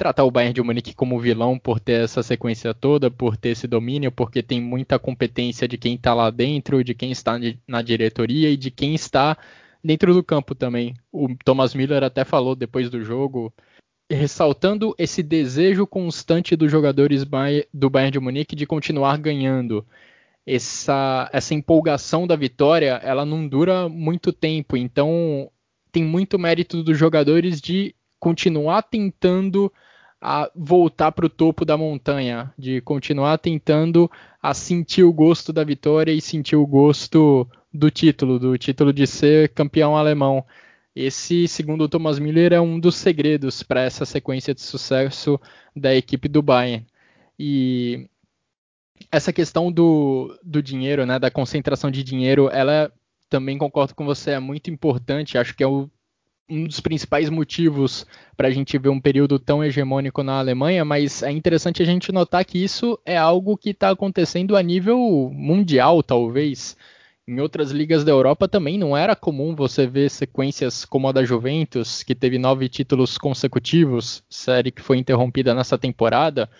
[0.02, 3.68] tratar o Bayern de Munique como vilão por ter essa sequência toda, por ter esse
[3.68, 7.38] domínio, porque tem muita competência de quem está lá dentro, de quem está
[7.68, 9.38] na diretoria e de quem está
[9.82, 10.92] dentro do campo também.
[11.12, 13.54] O Thomas Miller até falou depois do jogo,
[14.10, 17.24] ressaltando esse desejo constante dos jogadores
[17.72, 19.86] do Bayern de Munique de continuar ganhando.
[20.44, 25.48] Essa, essa empolgação da vitória, ela não dura muito tempo, então
[25.92, 29.72] tem muito mérito dos jogadores de continuar tentando
[30.22, 34.08] a voltar para o topo da montanha, de continuar tentando
[34.40, 39.04] a sentir o gosto da vitória e sentir o gosto do título, do título de
[39.04, 40.44] ser campeão alemão.
[40.94, 45.40] Esse, segundo o Thomas Miller, é um dos segredos para essa sequência de sucesso
[45.74, 46.87] da equipe do Bayern.
[47.37, 48.08] E
[49.11, 52.92] essa questão do, do dinheiro, né, da concentração de dinheiro, ela
[53.28, 55.37] também concordo com você, é muito importante.
[55.37, 55.90] Acho que é o,
[56.48, 61.22] um dos principais motivos para a gente ver um período tão hegemônico na Alemanha, mas
[61.22, 64.98] é interessante a gente notar que isso é algo que está acontecendo a nível
[65.33, 66.76] mundial, talvez.
[67.26, 71.24] Em outras ligas da Europa também não era comum você ver sequências como a da
[71.24, 76.50] Juventus, que teve nove títulos consecutivos, série que foi interrompida nessa temporada.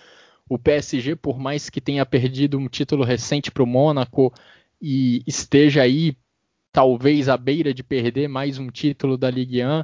[0.49, 4.33] O PSG, por mais que tenha perdido um título recente para o Mônaco
[4.81, 6.17] e esteja aí
[6.73, 9.83] talvez à beira de perder mais um título da Ligue 1,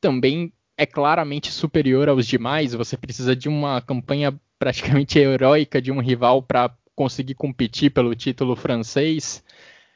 [0.00, 2.74] também é claramente superior aos demais.
[2.74, 8.56] Você precisa de uma campanha praticamente heróica de um rival para conseguir competir pelo título
[8.56, 9.44] francês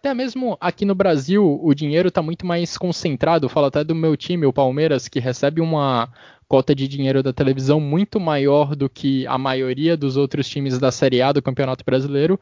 [0.06, 3.48] até mesmo aqui no Brasil, o dinheiro está muito mais concentrado.
[3.48, 6.08] Falo até do meu time, o Palmeiras, que recebe uma
[6.46, 10.92] cota de dinheiro da televisão muito maior do que a maioria dos outros times da
[10.92, 12.38] Série A do Campeonato Brasileiro.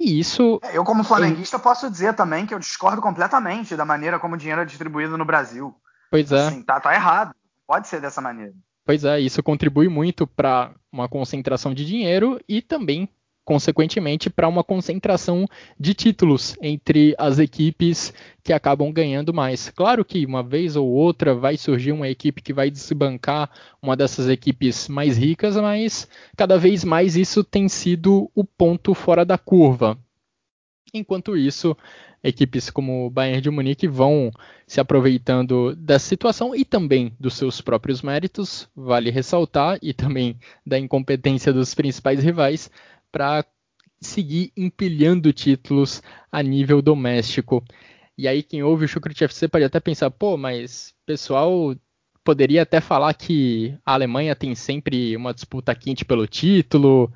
[0.00, 0.58] E isso.
[0.62, 1.60] É, eu, como flamenguista, eu...
[1.60, 5.26] posso dizer também que eu discordo completamente da maneira como o dinheiro é distribuído no
[5.26, 5.74] Brasil.
[6.10, 6.48] Pois é.
[6.48, 7.34] Assim, tá, tá errado.
[7.66, 8.54] Pode ser dessa maneira.
[8.84, 13.08] Pois é, isso contribui muito para uma concentração de dinheiro e também
[13.50, 15.44] consequentemente, para uma concentração
[15.76, 19.70] de títulos entre as equipes que acabam ganhando mais.
[19.70, 23.50] Claro que uma vez ou outra vai surgir uma equipe que vai desbancar
[23.82, 29.24] uma dessas equipes mais ricas, mas cada vez mais isso tem sido o ponto fora
[29.24, 29.98] da curva.
[30.94, 31.76] Enquanto isso,
[32.22, 34.30] equipes como o Bayern de Munique vão
[34.64, 40.78] se aproveitando dessa situação e também dos seus próprios méritos, vale ressaltar, e também da
[40.78, 42.70] incompetência dos principais rivais,
[43.12, 43.44] para
[44.00, 47.62] seguir empilhando títulos a nível doméstico.
[48.16, 51.74] E aí quem ouve o Chucrut FC pode até pensar, pô, mas pessoal
[52.24, 57.12] poderia até falar que a Alemanha tem sempre uma disputa quente pelo título,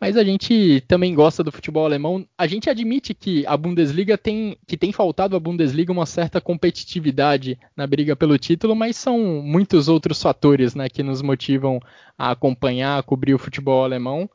[0.00, 2.26] mas a gente também gosta do futebol alemão.
[2.36, 7.58] A gente admite que a Bundesliga tem que tem faltado à Bundesliga uma certa competitividade
[7.76, 11.80] na briga pelo título, mas são muitos outros fatores, né, que nos motivam
[12.16, 14.30] a acompanhar, a cobrir o futebol alemão.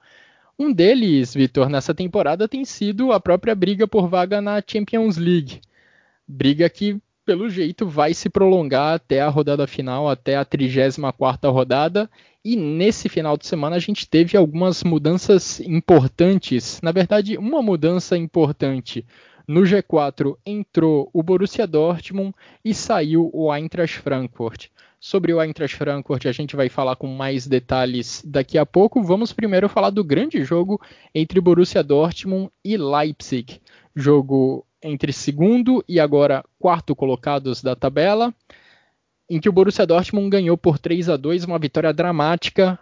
[0.63, 5.59] Um deles, Vitor, nessa temporada tem sido a própria briga por vaga na Champions League.
[6.25, 12.09] Briga que, pelo jeito, vai se prolongar até a rodada final, até a 34ª rodada.
[12.45, 16.79] E nesse final de semana a gente teve algumas mudanças importantes.
[16.81, 19.05] Na verdade, uma mudança importante.
[19.45, 24.67] No G4 entrou o Borussia Dortmund e saiu o Eintracht Frankfurt.
[25.05, 29.03] Sobre o Eintracht Frankfurt a gente vai falar com mais detalhes daqui a pouco.
[29.03, 30.79] Vamos primeiro falar do grande jogo
[31.13, 33.59] entre Borussia Dortmund e Leipzig.
[33.93, 38.33] Jogo entre segundo e agora quarto colocados da tabela,
[39.29, 42.79] em que o Borussia Dortmund ganhou por 3 a 2, uma vitória dramática.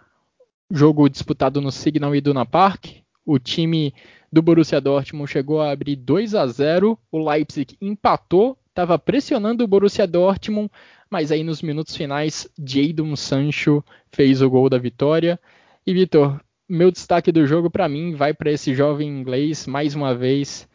[0.70, 2.98] Jogo disputado no Signal Iduna Park.
[3.26, 3.92] O time
[4.32, 9.66] do Borussia Dortmund chegou a abrir 2 a 0, o Leipzig empatou, estava pressionando o
[9.66, 10.70] Borussia Dortmund,
[11.12, 15.38] mas aí nos minutos finais, Jadon Sancho fez o gol da vitória.
[15.86, 20.14] E Vitor, meu destaque do jogo para mim vai para esse jovem inglês mais uma
[20.14, 20.66] vez.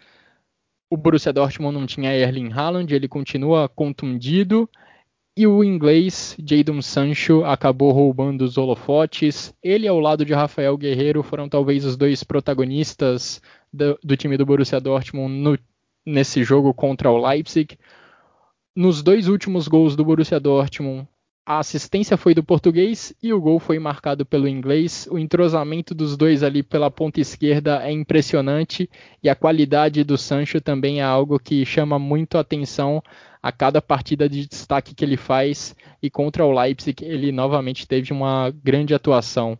[0.92, 4.70] O Borussia Dortmund não tinha Erling Haaland, ele continua contundido.
[5.36, 9.52] E o inglês, Jadon Sancho, acabou roubando os holofotes.
[9.64, 13.42] Ele, ao lado de Rafael Guerreiro, foram talvez os dois protagonistas
[13.74, 15.58] do, do time do Borussia Dortmund no,
[16.06, 17.76] nesse jogo contra o Leipzig.
[18.78, 21.08] Nos dois últimos gols do Borussia Dortmund,
[21.44, 25.08] a assistência foi do português e o gol foi marcado pelo inglês.
[25.10, 28.88] O entrosamento dos dois ali pela ponta esquerda é impressionante
[29.24, 33.02] e a qualidade do Sancho também é algo que chama muito a atenção
[33.42, 35.76] a cada partida de destaque que ele faz.
[36.00, 39.58] E contra o Leipzig, ele novamente teve uma grande atuação.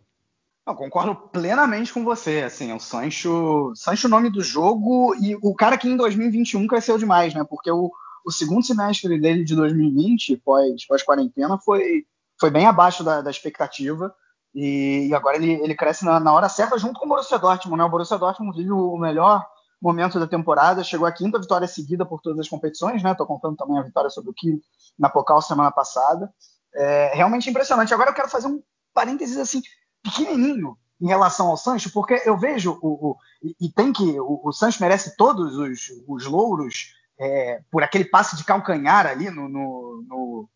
[0.64, 2.42] Eu concordo plenamente com você.
[2.42, 6.96] Assim, o Sancho, Sancho, o nome do jogo e o cara que em 2021 cresceu
[6.96, 7.42] demais, né?
[7.42, 7.90] Porque o
[8.28, 12.04] o segundo semestre dele de 2020, pós, pós quarentena, foi,
[12.38, 14.14] foi bem abaixo da, da expectativa.
[14.54, 17.78] E, e, agora ele, ele cresce na, na, hora certa junto com o Borussia Dortmund.
[17.78, 17.84] Né?
[17.84, 19.46] O Borussia Dortmund vive o melhor
[19.80, 23.14] momento da temporada, chegou à quinta vitória seguida por todas as competições, né?
[23.14, 24.58] Tô contando também a vitória sobre o Kiel
[24.98, 26.30] na Pokal semana passada.
[26.74, 27.94] É realmente impressionante.
[27.94, 29.62] Agora eu quero fazer um parênteses assim
[30.02, 33.16] pequenininho em relação ao Sancho, porque eu vejo o, o
[33.58, 38.36] e, tem que o, o Sancho merece todos os, os louros é, por aquele passe
[38.36, 40.50] de calcanhar ali no, no, no,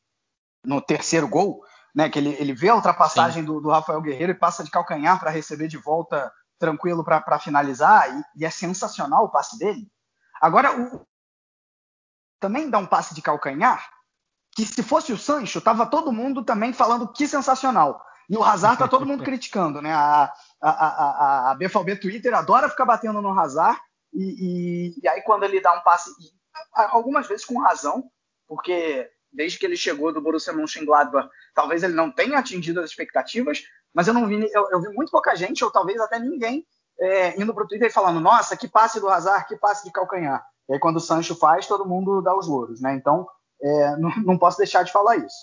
[0.64, 1.62] no terceiro gol,
[1.94, 2.08] né?
[2.08, 5.30] Que ele, ele vê a ultrapassagem do, do, Rafael Guerreiro e passa de calcanhar para
[5.30, 9.90] receber de volta tranquilo para finalizar, e, e, é sensacional o passe dele.
[10.40, 11.04] Agora, o,
[12.38, 13.90] também dá um passe de calcanhar,
[14.54, 18.00] que se fosse o Sancho, tava todo mundo também falando que sensacional.
[18.30, 19.92] E o Hazard tá todo mundo criticando, né?
[19.92, 23.80] A, a, a, a BFB Twitter adora ficar batendo no Hazard,
[24.12, 26.10] e, e, e aí quando ele dá um passe,
[26.74, 28.10] algumas vezes com razão,
[28.46, 33.64] porque desde que ele chegou do Borussia Mönchengladbach, talvez ele não tenha atingido as expectativas,
[33.94, 36.66] mas eu não vi, eu, eu vi muito pouca gente, ou talvez até ninguém,
[37.00, 39.90] é, indo para o Twitter e falando, nossa, que passe do Hazard, que passe de
[39.90, 40.44] calcanhar.
[40.68, 42.94] E aí quando o Sancho faz, todo mundo dá os louros, né?
[42.94, 43.26] Então,
[43.60, 45.36] é, não, não, posso deixar de falar isso.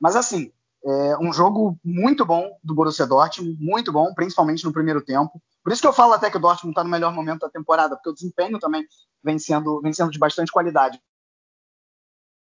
[0.00, 0.52] Mas assim,
[0.86, 5.40] é um jogo muito bom do Borussia Dortmund, muito bom, principalmente no primeiro tempo.
[5.62, 7.96] Por isso que eu falo até que o Dortmund está no melhor momento da temporada,
[7.96, 8.86] porque o desempenho também
[9.22, 11.00] vem sendo, vem sendo de bastante qualidade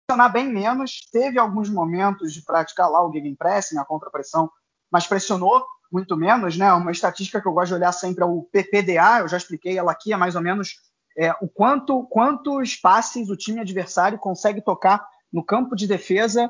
[0.07, 4.49] pressionar bem menos, teve alguns momentos de praticar lá o gegenpressing, a contrapressão,
[4.89, 6.71] mas pressionou muito menos, né?
[6.71, 9.91] Uma estatística que eu gosto de olhar sempre é o PPDA, eu já expliquei ela
[9.91, 10.75] aqui, é mais ou menos
[11.17, 16.49] é, o quanto quantos passes o time adversário consegue tocar no campo de defesa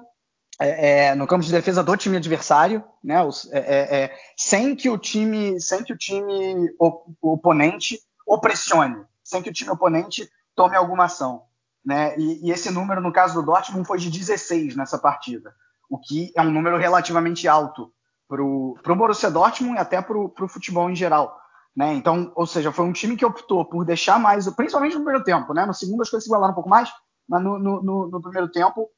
[0.60, 4.76] é, é, no campo de defesa do time adversário, né, os, é, é, é sem
[4.76, 9.53] que o time, sem que o time o, o oponente o pressione, sem que o
[9.53, 11.43] time oponente tome alguma ação.
[11.86, 12.18] Né?
[12.18, 15.55] E, e, esse número, no caso do Dortmund, foi de 16 nessa partida,
[15.89, 17.93] o que é um número relativamente alto
[18.28, 21.39] para o Borussia Dortmund e até para o futebol em geral.
[21.74, 21.93] Né?
[21.93, 25.53] Então, ou seja, foi um time que optou por deixar mais, principalmente no primeiro tempo,
[25.53, 25.66] né?
[25.66, 26.91] no segundo as coisas se igualaram um pouco mais,
[27.30, 28.89] mas no, no, no, no primeiro tempo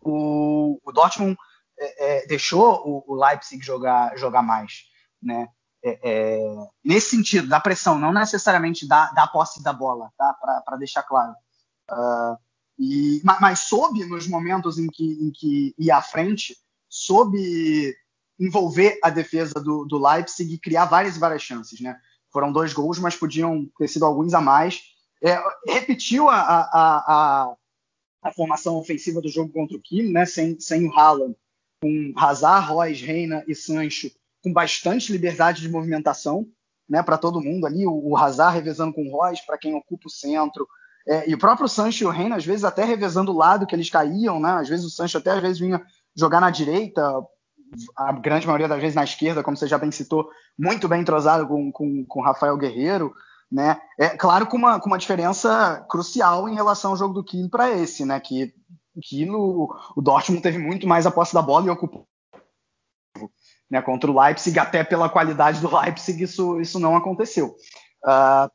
[0.00, 1.36] o, o Dortmund
[1.78, 4.84] é, é, deixou o, o, Leipzig jogar, jogar mais.
[5.22, 5.48] Né?
[5.84, 10.34] É, é nesse sentido, da pressão, não necessariamente da, da posse da bola, tá?
[10.64, 11.34] para deixar claro.
[11.90, 12.36] Uh,
[12.78, 16.56] e, mas soube, nos momentos em que, em que ia à frente,
[16.88, 17.94] soube
[18.38, 21.80] envolver a defesa do, do Leipzig e criar várias várias chances.
[21.80, 21.96] Né?
[22.32, 24.80] Foram dois gols, mas podiam ter sido alguns a mais.
[25.22, 27.54] É, repetiu a, a, a,
[28.24, 30.24] a, formação ofensiva do jogo contra o Kiel, né?
[30.24, 31.36] sem, sem o Haaland,
[31.80, 34.10] com Hazard, Royce, Reina e Sancho,
[34.42, 36.46] com bastante liberdade de movimentação
[36.88, 37.86] né, para todo mundo ali.
[37.86, 40.66] O, o Hazard revezando com o Royce, para quem ocupa o centro.
[41.06, 43.74] É, e o próprio Sancho e o Reina, às vezes, até revezando o lado que
[43.74, 44.50] eles caíam, né?
[44.52, 45.82] Às vezes o Sancho até às vezes vinha
[46.16, 47.02] jogar na direita,
[47.96, 51.46] a grande maioria das vezes na esquerda, como você já bem citou, muito bem entrosado
[51.46, 53.12] com, com, com Rafael Guerreiro,
[53.54, 53.80] né?
[53.96, 57.70] É claro com uma, com uma diferença crucial em relação ao jogo do Kilo para
[57.70, 58.18] esse, né?
[58.18, 58.52] Que,
[59.00, 62.08] que o Dortmund teve muito mais a posse da bola e ocupou
[63.70, 67.56] né, contra o Leipzig, até pela qualidade do Leipzig, isso, isso não aconteceu.
[68.04, 68.50] Uh,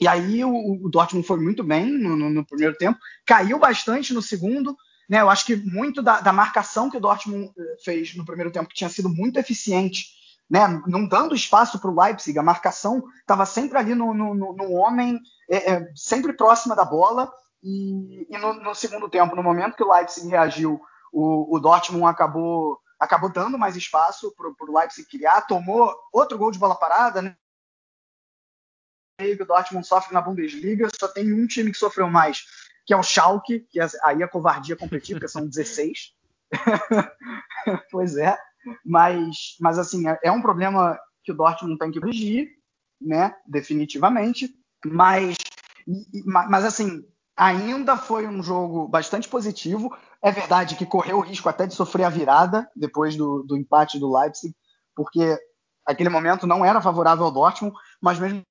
[0.00, 4.14] e aí o, o Dortmund foi muito bem no, no, no, primeiro tempo, caiu bastante
[4.14, 4.76] no segundo.
[5.08, 5.20] Né?
[5.20, 8.68] Eu acho que muito da, da, marcação que o Dortmund eh, fez no primeiro tempo,
[8.68, 10.06] que tinha sido muito eficiente,
[10.48, 10.82] né?
[10.86, 15.72] não dando espaço para o Leipzig, a marcação estava sempre ali no, no homem, é,
[15.72, 17.30] é, sempre próxima da bola.
[17.62, 20.80] E, e no, segundo tempo, no momento que o Leipzig reagiu,
[21.12, 26.50] o, o Dortmund acabou, acabou dando mais espaço para o Leipzig criar, tomou outro gol
[26.50, 27.36] de bola parada, né?
[29.20, 32.44] o Dortmund sofre na Bundesliga, só tem um time que sofreu mais,
[32.86, 36.14] que é o Schalke, que aí a covardia competir, porque são 16.
[37.90, 38.38] pois é,
[38.84, 42.48] mas, mas assim, é, é, um problema que o Dortmund tem que corrigir,
[43.00, 44.50] né, definitivamente,
[44.84, 45.36] mas,
[46.24, 47.02] mas assim,
[47.36, 52.04] ainda foi um jogo bastante positivo, é verdade que correu o risco até de sofrer
[52.04, 54.54] a virada depois do, do empate do Leipzig,
[54.94, 55.38] porque
[55.86, 58.42] aquele momento não era favorável ao Dortmund, mas mesmo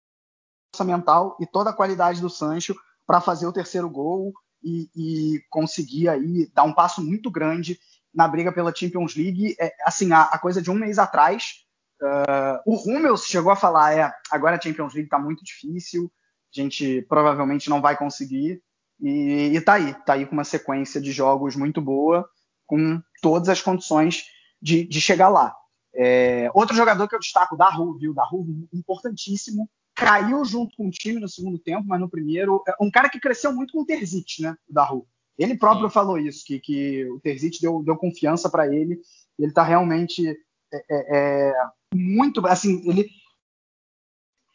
[0.84, 4.34] mental e toda a qualidade do Sancho para fazer o terceiro gol
[4.64, 7.80] e, e, conseguir aí dar um passo muito grande
[8.14, 9.55] na briga pela Champions League.
[9.60, 11.66] É, assim, a, a, coisa de um mês atrás,
[12.01, 16.12] uh, o Hummels chegou a falar, é, agora a Champions League está muito difícil,
[16.55, 18.62] a gente provavelmente não vai conseguir.
[18.99, 22.28] E, e tá aí, tá aí com uma sequência de jogos muito boa,
[22.66, 24.26] com todas as condições
[24.62, 25.55] de, de chegar lá.
[25.95, 28.14] É, outro jogador que eu destaco, Daru, viu?
[28.14, 32.64] Daru, importantíssimo caiu junto com o time no segundo tempo, mas no primeiro.
[32.68, 34.55] É um cara que cresceu muito com o Terzic, né?
[34.70, 35.05] Da Rua.
[35.38, 35.93] Ele próprio Sim.
[35.93, 38.99] falou isso, que, que o Terzic deu, deu confiança para ele.
[39.38, 40.27] Ele está realmente
[40.73, 41.17] é, é,
[41.49, 41.53] é,
[41.93, 42.45] muito.
[42.47, 43.09] Assim, ele.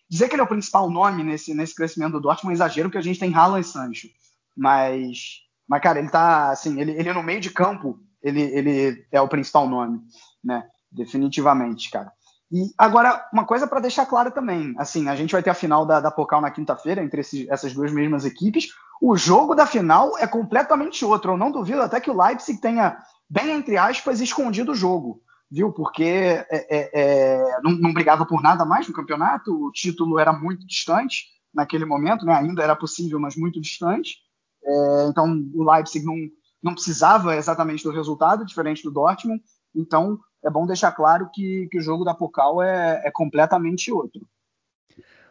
[0.08, 2.88] Dizer que ele é o principal nome nesse, nesse crescimento do Dortmund é um exagero,
[2.88, 4.08] porque a gente tem Haaland e Sancho.
[4.54, 9.20] Mas, mas cara, ele tá assim, ele, ele no meio de campo, ele, ele é
[9.22, 10.00] o principal nome,
[10.44, 10.68] né?
[10.90, 12.12] Definitivamente, cara.
[12.52, 15.86] E agora, uma coisa para deixar claro também, assim, a gente vai ter a final
[15.86, 18.68] da, da Pocal na quinta-feira entre esses, essas duas mesmas equipes.
[19.00, 21.32] O jogo da final é completamente outro.
[21.32, 22.98] Eu não duvido até que o Leipzig tenha,
[23.28, 25.72] bem entre aspas, escondido o jogo, viu?
[25.72, 30.30] Porque é, é, é, não, não, brigava por nada mais no campeonato, o título era
[30.30, 32.34] muito distante naquele momento, né?
[32.34, 34.18] Ainda era possível, mas muito distante.
[34.62, 36.16] É, então, o Leipzig não,
[36.62, 39.42] não precisava exatamente do resultado, diferente do Dortmund.
[39.74, 44.26] Então, é bom deixar claro que, que o jogo da Pokal é, é completamente outro.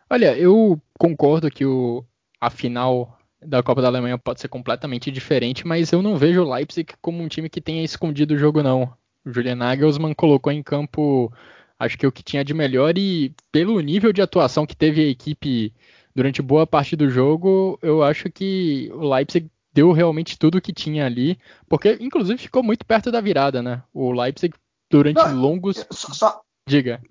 [0.10, 2.04] Olha, eu concordo que o,
[2.40, 6.54] a final da Copa da Alemanha pode ser completamente diferente, mas eu não vejo o
[6.54, 8.94] Leipzig como um time que tenha escondido o jogo, não.
[9.26, 11.32] O Julian Nagelsmann colocou em campo,
[11.80, 15.10] acho que o que tinha de melhor e pelo nível de atuação que teve a
[15.10, 15.74] equipe
[16.14, 20.74] durante boa parte do jogo, eu acho que o Leipzig deu realmente tudo o que
[20.74, 23.84] tinha ali, porque inclusive ficou muito perto da virada, né?
[23.94, 24.54] O Leipzig
[24.90, 25.86] durante não, longos.
[25.92, 27.02] Só, só, Diga.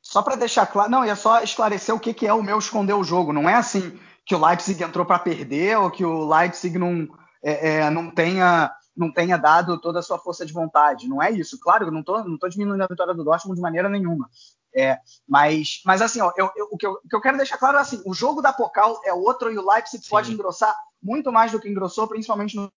[0.00, 2.92] Só para deixar claro, não, é só esclarecer o que, que é o meu esconder
[2.92, 3.32] o jogo.
[3.32, 7.08] Não é assim que o Leipzig entrou para perder ou que o Leipzig não,
[7.42, 11.08] é, é, não, tenha, não tenha dado toda a sua força de vontade.
[11.08, 11.58] Não é isso.
[11.58, 14.28] Claro, eu não estou não tô diminuindo a vitória do Dortmund de maneira nenhuma.
[14.76, 17.56] É, mas, mas assim, ó, eu, eu, o, que eu, o, que eu, quero deixar
[17.58, 20.10] claro é assim: o jogo da Pokal é outro e o Leipzig Sim.
[20.10, 22.72] pode engrossar muito mais do que engrossou, principalmente no.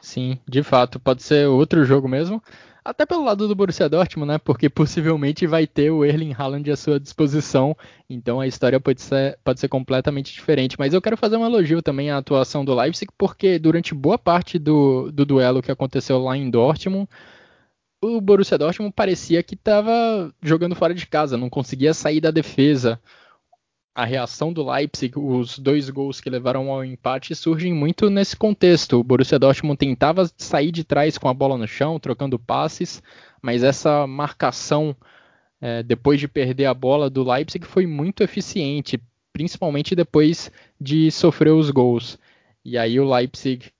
[0.00, 2.42] Sim, de fato, pode ser outro jogo mesmo.
[2.82, 4.38] Até pelo lado do Borussia Dortmund, né?
[4.38, 7.76] Porque possivelmente vai ter o Erling Haaland à sua disposição.
[8.08, 10.76] Então a história pode ser, pode ser completamente diferente.
[10.78, 14.58] Mas eu quero fazer um elogio também à atuação do Leipzig, porque durante boa parte
[14.58, 17.06] do, do duelo que aconteceu lá em Dortmund,
[18.02, 22.98] o Borussia Dortmund parecia que estava jogando fora de casa, não conseguia sair da defesa
[23.94, 28.98] a reação do Leipzig, os dois gols que levaram ao empate, surgem muito nesse contexto.
[28.98, 33.02] O Borussia Dortmund tentava sair de trás com a bola no chão, trocando passes,
[33.42, 34.96] mas essa marcação
[35.60, 39.00] é, depois de perder a bola do Leipzig foi muito eficiente,
[39.32, 42.18] principalmente depois de sofrer os gols.
[42.64, 43.70] E aí o Leipzig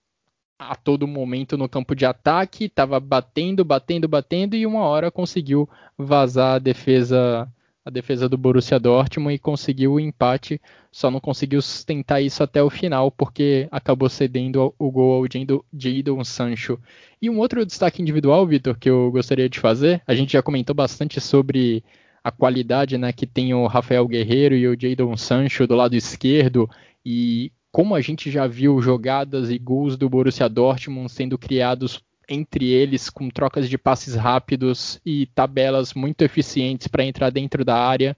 [0.60, 5.66] a todo momento no campo de ataque, estava batendo, batendo, batendo e uma hora conseguiu
[5.96, 7.50] vazar a defesa
[7.84, 10.60] a defesa do Borussia Dortmund e conseguiu o empate,
[10.92, 15.24] só não conseguiu sustentar isso até o final, porque acabou cedendo o gol ao
[15.72, 16.78] Jadon Sancho.
[17.20, 20.74] E um outro destaque individual, Vitor, que eu gostaria de fazer, a gente já comentou
[20.74, 21.82] bastante sobre
[22.22, 26.68] a qualidade né, que tem o Rafael Guerreiro e o Jadon Sancho do lado esquerdo,
[27.04, 32.70] e como a gente já viu jogadas e gols do Borussia Dortmund sendo criados entre
[32.70, 38.16] eles com trocas de passes rápidos e tabelas muito eficientes para entrar dentro da área.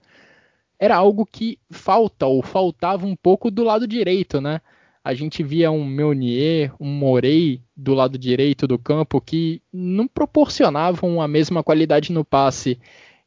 [0.79, 4.61] Era algo que falta ou faltava um pouco do lado direito, né?
[5.03, 11.19] A gente via um Meunier, um Morey do lado direito do campo que não proporcionavam
[11.19, 12.79] a mesma qualidade no passe.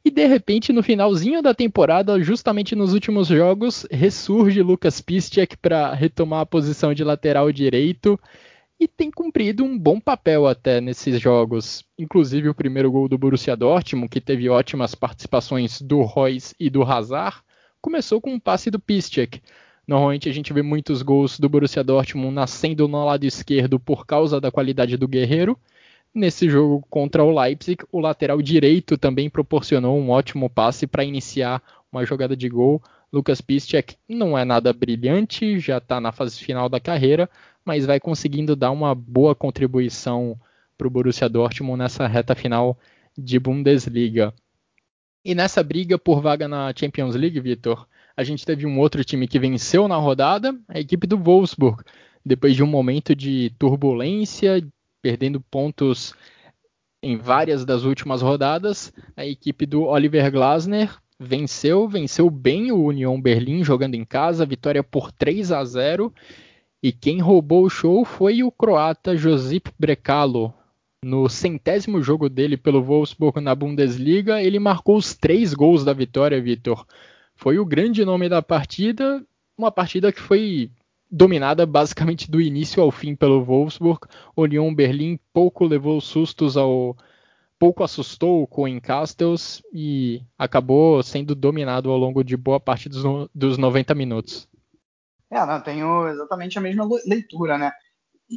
[0.03, 5.93] E de repente, no finalzinho da temporada, justamente nos últimos jogos, ressurge Lucas Piszczek para
[5.93, 8.17] retomar a posição de lateral direito
[8.79, 11.83] e tem cumprido um bom papel até nesses jogos.
[11.97, 16.83] Inclusive o primeiro gol do Borussia Dortmund, que teve ótimas participações do Royce e do
[16.83, 17.37] Hazard,
[17.81, 19.41] começou com um passe do Piszczek.
[19.87, 24.39] Normalmente a gente vê muitos gols do Borussia Dortmund nascendo no lado esquerdo por causa
[24.39, 25.57] da qualidade do Guerreiro.
[26.13, 31.61] Nesse jogo contra o Leipzig, o lateral direito também proporcionou um ótimo passe para iniciar
[31.91, 32.81] uma jogada de gol.
[33.11, 37.29] Lucas Piszczek não é nada brilhante, já está na fase final da carreira,
[37.67, 40.39] mas vai conseguindo dar uma boa contribuição
[40.77, 42.79] para o Borussia Dortmund nessa reta final
[43.17, 44.33] de Bundesliga.
[45.25, 49.27] E nessa briga por vaga na Champions League, Vitor, a gente teve um outro time
[49.27, 51.83] que venceu na rodada, a equipe do Wolfsburg,
[52.25, 54.65] depois de um momento de turbulência,
[55.01, 56.13] perdendo pontos
[57.03, 63.19] em várias das últimas rodadas, a equipe do Oliver Glasner venceu, venceu bem o Union
[63.19, 66.13] Berlim jogando em casa, vitória por 3 a 0
[66.87, 70.53] e quem roubou o show foi o croata Josip Brekalo.
[71.03, 76.41] No centésimo jogo dele pelo Wolfsburg na Bundesliga, ele marcou os três gols da vitória,
[76.41, 76.85] Vitor.
[77.35, 79.21] Foi o grande nome da partida,
[79.57, 80.71] uma partida que foi
[81.11, 84.07] dominada basicamente do início ao fim pelo Wolfsburg.
[84.33, 86.95] O Lyon Berlim pouco levou sustos ao
[87.59, 93.03] pouco assustou o Coen Castells e acabou sendo dominado ao longo de boa parte dos,
[93.35, 94.47] dos 90 minutos.
[95.29, 97.71] É, não, tenho exatamente a mesma leitura, né?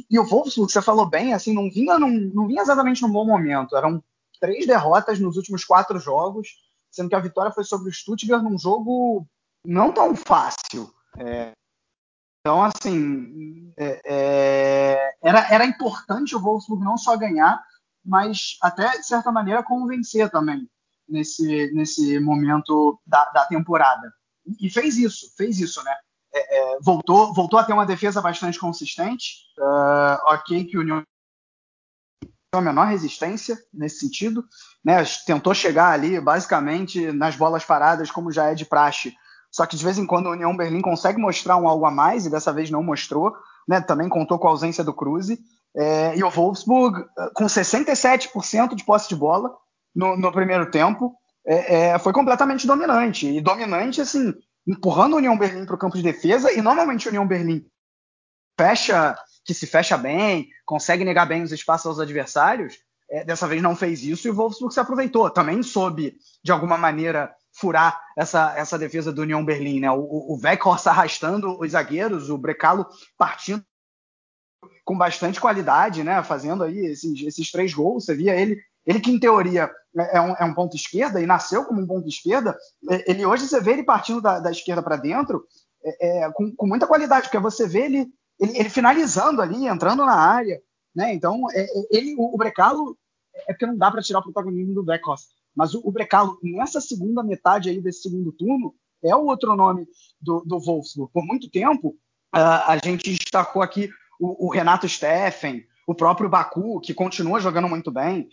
[0.09, 3.25] E, o Wolfsburg, você falou bem, assim, não vinha, não, não vinha exatamente num bom
[3.25, 3.75] momento.
[3.75, 4.03] Eram
[4.39, 6.49] três derrotas nos últimos quatro jogos,
[6.89, 9.25] sendo que a vitória foi sobre o Stuttgart num jogo
[9.65, 10.93] não tão fácil.
[11.17, 11.51] É,
[12.41, 17.61] então, assim, é, é, era, era importante o Wolfsburg não só ganhar,
[18.03, 20.67] mas até, de certa maneira, convencer também.
[21.07, 24.11] nesse, nesse momento da, da temporada.
[24.59, 25.95] E fez isso, fez isso, né?
[26.33, 29.35] É, é, voltou, voltou a ter uma defesa bastante consistente.
[29.59, 31.03] Uh, ok, que o União
[32.53, 34.43] a menor resistência nesse sentido,
[34.83, 35.01] né?
[35.25, 39.13] Tentou chegar ali basicamente nas bolas paradas, como já é de praxe.
[39.49, 42.25] Só que de vez em quando a União Berlim consegue mostrar um algo a mais,
[42.25, 43.33] e dessa vez não mostrou,
[43.67, 43.79] né?
[43.79, 45.39] Também contou com a ausência do Cruze.
[45.75, 49.55] É, e o Wolfsburg, com 67% de posse de bola
[49.95, 51.15] no, no primeiro tempo,
[51.45, 53.27] é, é, foi completamente dominante.
[53.27, 54.33] E dominante, assim,
[54.65, 57.65] empurrando a União Berlim para o campo de defesa, e normalmente a União Berlim
[58.59, 62.77] fecha, que se fecha bem, consegue negar bem os espaços aos adversários.
[63.09, 65.29] É, dessa vez não fez isso e o Wolfsburg se aproveitou.
[65.29, 69.79] Também soube, de alguma maneira, furar essa, essa defesa do União Berlim.
[69.81, 69.91] Né?
[69.91, 70.39] O, o
[70.85, 72.87] arrastando os zagueiros, o Brecalo
[73.17, 73.65] partindo
[74.85, 76.23] com bastante qualidade, né?
[76.23, 78.05] Fazendo aí esses, esses três gols.
[78.05, 81.25] Você via ele, ele que em teoria é, é um, é um ponto esquerda e
[81.25, 82.57] nasceu como um ponto esquerda.
[82.89, 85.45] É, ele hoje você vê ele partindo da, da esquerda para dentro
[85.83, 88.07] é, é, com, com, muita qualidade, porque você vê ele,
[88.39, 90.61] ele, ele, finalizando ali, entrando na área,
[90.95, 91.13] né?
[91.13, 92.97] Então é, ele, o, o Brecalo
[93.47, 96.79] é porque não dá para tirar o protagonismo do Beckhorst, mas o, o Brecalo nessa
[96.79, 98.73] segunda metade aí desse segundo turno
[99.03, 99.87] é o outro nome
[100.21, 101.11] do, do Wolfsburg.
[101.11, 101.89] Por muito tempo
[102.35, 107.67] uh, a gente destacou aqui o, o Renato Steffen, o próprio Baku, que continua jogando
[107.67, 108.29] muito bem.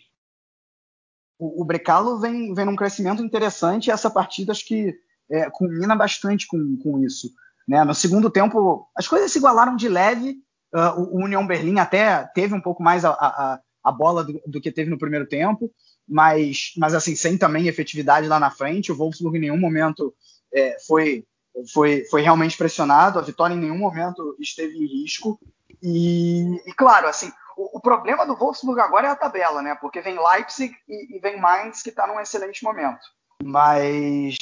[1.39, 4.95] O, o Brecalo vem, vem num crescimento interessante e essa partida acho que
[5.31, 5.49] é,
[5.97, 7.31] bastante com, com isso.
[7.67, 7.85] Né?
[7.85, 10.39] No segundo tempo, as coisas se igualaram de leve.
[10.75, 14.61] Uh, o União Berlim até teve um pouco mais a, a, a bola do, do,
[14.61, 15.71] que teve no primeiro tempo,
[16.07, 18.93] mas, mas assim, sem também efetividade lá na frente.
[18.93, 20.15] O Wolfsburg em nenhum momento
[20.53, 21.25] é, foi,
[21.73, 25.39] foi, foi realmente pressionado, a vitória em nenhum momento esteve em risco.
[25.83, 29.75] E, e claro, assim, o, problema do Wolfsburg agora é a tabela, né?
[29.81, 33.01] Porque vem Leipzig e, e vem Mainz, que está num excelente momento.
[33.43, 34.37] Mas,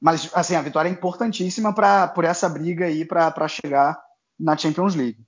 [0.00, 3.98] mas assim, a vitória é importantíssima pra, por essa briga aí para chegar
[4.38, 5.18] na Champions League.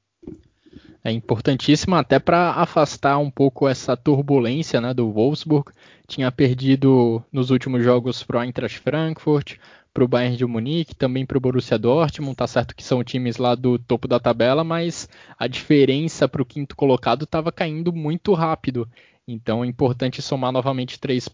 [1.04, 5.72] É importantíssima até para afastar um pouco essa turbulência né, do Wolfsburg.
[6.06, 9.56] Tinha perdido nos últimos jogos para o Eintracht Frankfurt,
[9.98, 12.36] para o Bayern de Munique, também para o Borussia Dortmund.
[12.36, 16.46] Tá certo que são times lá do topo da tabela, mas a diferença para o
[16.46, 18.88] quinto colocado estava caindo muito rápido.
[19.26, 21.28] Então é importante somar novamente três,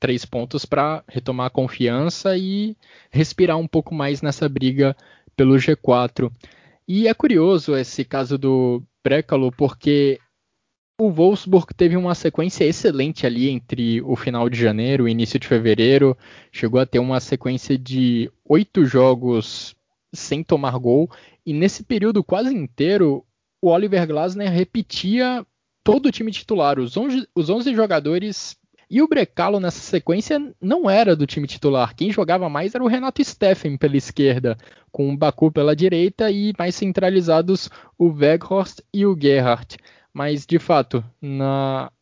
[0.00, 2.76] três pontos para retomar a confiança e
[3.08, 4.96] respirar um pouco mais nessa briga
[5.36, 6.28] pelo G4.
[6.88, 10.18] E é curioso esse caso do Brecalo, porque
[11.00, 15.46] o Wolfsburg teve uma sequência excelente ali entre o final de janeiro e início de
[15.46, 16.18] fevereiro.
[16.50, 19.76] Chegou a ter uma sequência de oito jogos
[20.12, 21.08] sem tomar gol.
[21.46, 23.24] E nesse período quase inteiro,
[23.62, 25.46] o Oliver Glasner repetia
[25.84, 26.80] todo o time titular.
[26.80, 28.56] Os 11, os 11 jogadores
[28.90, 31.94] e o Brecalo nessa sequência não era do time titular.
[31.94, 34.58] Quem jogava mais era o Renato Steffen pela esquerda,
[34.90, 39.76] com o Baku pela direita e mais centralizados o Weghorst e o Gerhardt.
[40.18, 41.92] Mas, de fato, na,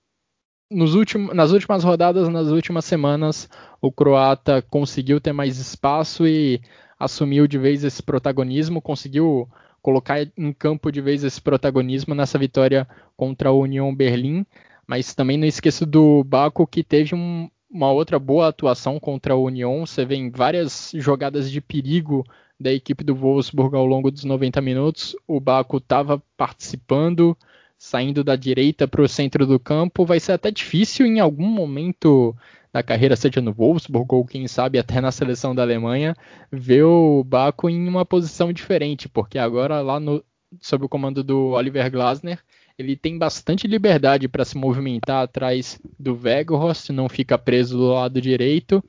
[0.94, 3.46] últimos, nas últimas rodadas, nas últimas semanas,
[3.78, 6.62] o croata conseguiu ter mais espaço e
[6.98, 9.46] assumiu de vez esse protagonismo, conseguiu
[9.82, 12.88] colocar em campo de vez esse protagonismo nessa vitória
[13.18, 14.46] contra a União Berlim.
[14.86, 19.38] Mas também não esqueço do Baco, que teve um, uma outra boa atuação contra a
[19.38, 19.84] União.
[19.84, 22.24] Você vê em várias jogadas de perigo
[22.58, 25.14] da equipe do Wolfsburg ao longo dos 90 minutos.
[25.28, 27.36] O Baco estava participando,
[27.78, 32.34] saindo da direita para o centro do campo, vai ser até difícil em algum momento
[32.72, 36.14] da carreira, seja no Wolfsburg ou quem sabe até na seleção da Alemanha,
[36.50, 40.22] ver o Baco em uma posição diferente, porque agora lá no,
[40.60, 42.38] sob o comando do Oliver Glasner,
[42.78, 48.20] ele tem bastante liberdade para se movimentar atrás do Weghorst, não fica preso do lado
[48.20, 48.84] direito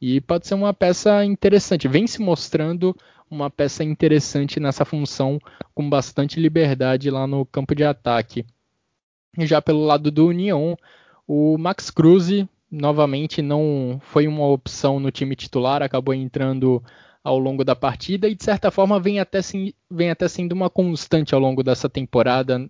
[0.00, 1.86] e pode ser uma peça interessante.
[1.86, 2.96] Vem se mostrando
[3.30, 5.38] uma peça interessante nessa função,
[5.74, 8.44] com bastante liberdade lá no campo de ataque.
[9.38, 10.76] Já pelo lado do União,
[11.26, 16.82] o Max Cruz novamente não foi uma opção no time titular, acabou entrando
[17.22, 19.40] ao longo da partida e de certa forma vem até,
[19.90, 22.68] vem até sendo uma constante ao longo dessa temporada.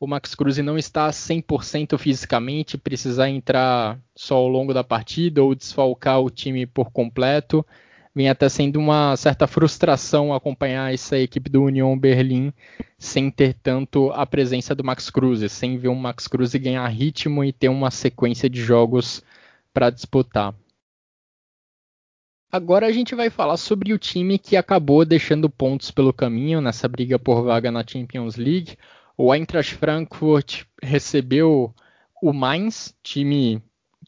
[0.00, 5.54] O Max Cruz não está 100% fisicamente, precisar entrar só ao longo da partida ou
[5.54, 7.64] desfalcar o time por completo
[8.16, 12.50] vem até sendo uma certa frustração acompanhar essa equipe do Union Berlim
[12.98, 17.44] sem ter tanto a presença do Max Cruz, sem ver o Max Cruz ganhar ritmo
[17.44, 19.22] e ter uma sequência de jogos
[19.70, 20.54] para disputar.
[22.50, 26.88] Agora a gente vai falar sobre o time que acabou deixando pontos pelo caminho nessa
[26.88, 28.78] briga por vaga na Champions League.
[29.14, 31.74] O Eintracht Frankfurt recebeu
[32.22, 33.62] o Mainz, time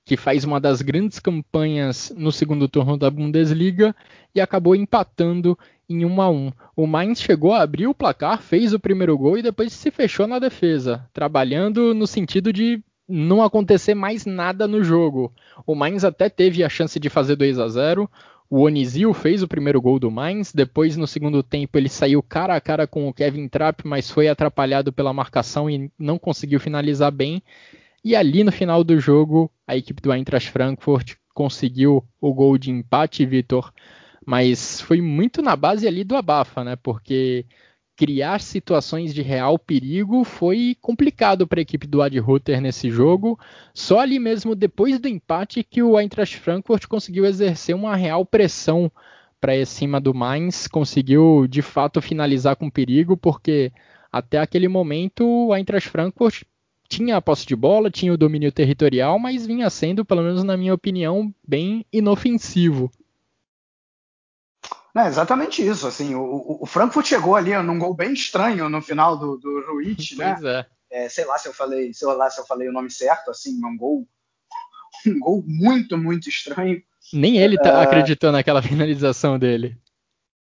[0.08, 3.94] que faz uma das grandes campanhas no segundo turno da Bundesliga
[4.34, 5.56] e acabou empatando
[5.86, 6.52] em 1 a 1.
[6.74, 10.26] O Mainz chegou a abrir o placar, fez o primeiro gol e depois se fechou
[10.26, 15.30] na defesa, trabalhando no sentido de não acontecer mais nada no jogo.
[15.66, 18.10] O Mainz até teve a chance de fazer 2 a 0.
[18.48, 22.56] O Onizil fez o primeiro gol do Mainz, depois no segundo tempo ele saiu cara
[22.56, 27.12] a cara com o Kevin Trapp, mas foi atrapalhado pela marcação e não conseguiu finalizar
[27.12, 27.42] bem.
[28.08, 32.70] E ali no final do jogo, a equipe do Eintracht Frankfurt conseguiu o gol de
[32.70, 33.70] empate, Vitor.
[34.24, 36.74] Mas foi muito na base ali do abafa, né?
[36.74, 37.44] Porque
[37.94, 42.18] criar situações de real perigo foi complicado para a equipe do Ad
[42.62, 43.38] nesse jogo.
[43.74, 48.90] Só ali mesmo depois do empate que o Eintracht Frankfurt conseguiu exercer uma real pressão
[49.38, 53.70] para cima do Mainz, conseguiu de fato finalizar com perigo, porque
[54.10, 56.44] até aquele momento o Eintracht Frankfurt
[56.88, 60.56] tinha a posse de bola, tinha o domínio territorial, mas vinha sendo, pelo menos na
[60.56, 62.90] minha opinião, bem inofensivo.
[64.96, 65.86] É exatamente isso.
[65.86, 70.12] Assim, o, o, Frankfurt chegou ali num gol bem estranho no final do, do Ruiz,
[70.16, 70.66] né?
[70.90, 71.04] É.
[71.04, 71.08] é.
[71.08, 73.76] Sei lá se eu falei, sei lá se eu falei o nome certo, assim, um
[73.76, 74.08] gol,
[75.06, 76.82] um gol muito, muito estranho.
[77.12, 77.82] Nem ele tá, é...
[77.82, 79.78] acreditou naquela finalização dele.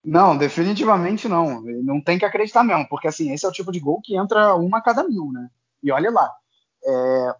[0.03, 1.61] Não, definitivamente não.
[1.61, 4.55] Não tem que acreditar mesmo, porque assim, esse é o tipo de gol que entra
[4.55, 5.51] uma a cada mil, né?
[5.83, 6.33] E olha lá.
[6.85, 7.35] É,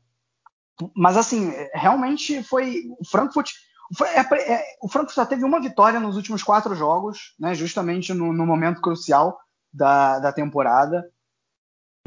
[0.95, 2.83] mas assim, realmente foi.
[2.99, 3.51] O Frankfurt.
[4.15, 8.33] É, é, o Frankfurt só teve uma vitória nos últimos quatro jogos, né, justamente no,
[8.33, 9.37] no momento crucial
[9.73, 11.11] da, da temporada.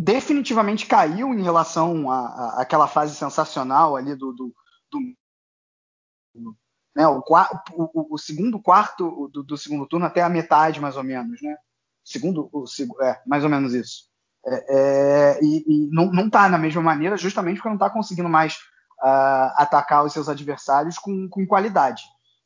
[0.02, 2.10] Definitivamente caiu em relação
[2.58, 4.54] àquela fase sensacional ali do, do,
[4.90, 6.56] do
[6.96, 7.24] né, o,
[7.74, 11.56] o, o, segundo quarto do, do, segundo turno até a metade mais ou menos, né?
[12.04, 12.66] Segundo, o,
[13.02, 14.13] é, mais ou menos isso.
[14.46, 18.56] É, é, e, e, não está na mesma maneira, justamente porque não está conseguindo mais
[19.02, 22.04] uh, atacar os seus adversários com, com qualidade.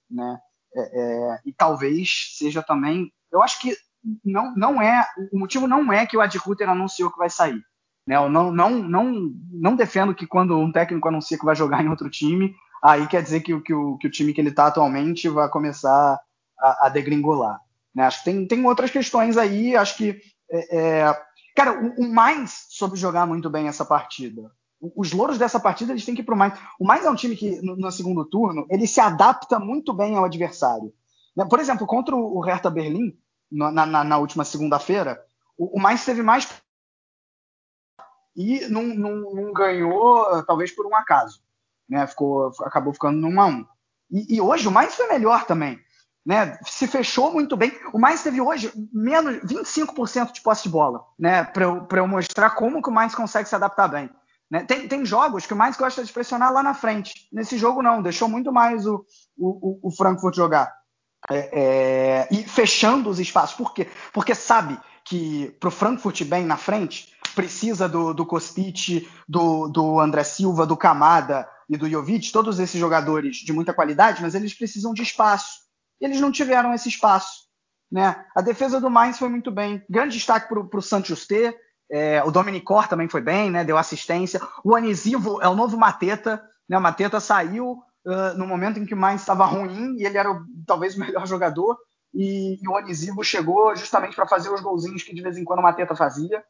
[0.09, 0.39] Né?
[0.75, 3.11] É, é, e talvez seja também.
[3.31, 3.75] Eu acho que
[4.23, 5.05] não, não é.
[5.31, 7.61] O motivo não é que o Ad Ruther anunciou que vai sair.
[8.05, 8.15] Né?
[8.15, 11.89] Eu não, não, não, não defendo que quando um técnico anuncia que vai jogar em
[11.89, 15.27] outro time, aí quer dizer que, que, o, que o time que ele está atualmente
[15.27, 16.19] vai começar
[16.59, 17.59] a, a degringolar.
[17.93, 18.03] Né?
[18.03, 19.75] Acho que tem, tem outras questões aí.
[19.75, 20.21] Acho que
[20.51, 21.26] é, é
[21.57, 24.51] Cara, o, o Mainz soube jogar muito bem essa partida.
[24.79, 26.53] Os louros dessa partida eles têm que ir pro Mainz.
[26.79, 30.15] O Mainz é um time que, no, no segundo turno, ele se adapta muito bem
[30.15, 30.93] ao adversário.
[31.35, 31.43] Né?
[31.49, 33.17] Por exemplo, contra o Hertha Berlim,
[33.51, 35.19] na, na, na última segunda-feira,
[35.57, 36.47] o, o Mainz teve mais
[38.35, 41.41] e não, não, não, ganhou, talvez por um acaso.
[41.89, 42.05] Né?
[42.05, 43.65] Ficou, acabou ficando 1 a 1
[44.11, 45.79] e, e hoje o Mainz foi melhor também
[46.27, 46.59] né?
[46.65, 47.71] Se fechou muito bem.
[47.93, 51.45] O mais teve hoje menos 25% de posse de bola, né?
[51.45, 54.09] Para eu, eu mostrar como que o mais consegue se adaptar bem.
[54.51, 54.65] Né?
[54.65, 57.29] Tem, tem jogos que o mais gosta de pressionar lá na frente.
[57.31, 59.05] Nesse jogo não, deixou muito mais o,
[59.37, 60.69] o, o Frankfurt jogar.
[61.29, 63.55] É, é, e fechando os espaços.
[63.55, 63.87] Por quê?
[64.11, 69.97] Porque sabe que para o Frankfurt bem na frente, precisa do, do Kostic, do, do
[69.97, 74.53] André Silva, do Kamada e do Jovic, todos esses jogadores de muita qualidade, mas eles
[74.53, 75.66] precisam de espaço
[75.99, 77.47] e eles não tiveram esse espaço.
[77.91, 78.23] Né?
[78.35, 79.83] A defesa do Mainz foi muito bem.
[79.89, 81.55] Grande destaque para o Santos T.
[81.89, 83.63] É, o Dominicor também foi bem, né?
[83.63, 84.41] deu assistência.
[84.63, 86.43] O Anisivo é o novo Mateta.
[86.67, 86.77] Né?
[86.77, 90.31] O Mateta saiu uh, no momento em que o Mainz estava ruim e ele era
[90.31, 91.77] o, talvez o melhor jogador.
[92.13, 95.59] E, e o Anisivo chegou justamente para fazer os golzinhos que de vez em quando
[95.59, 96.43] o Mateta fazia.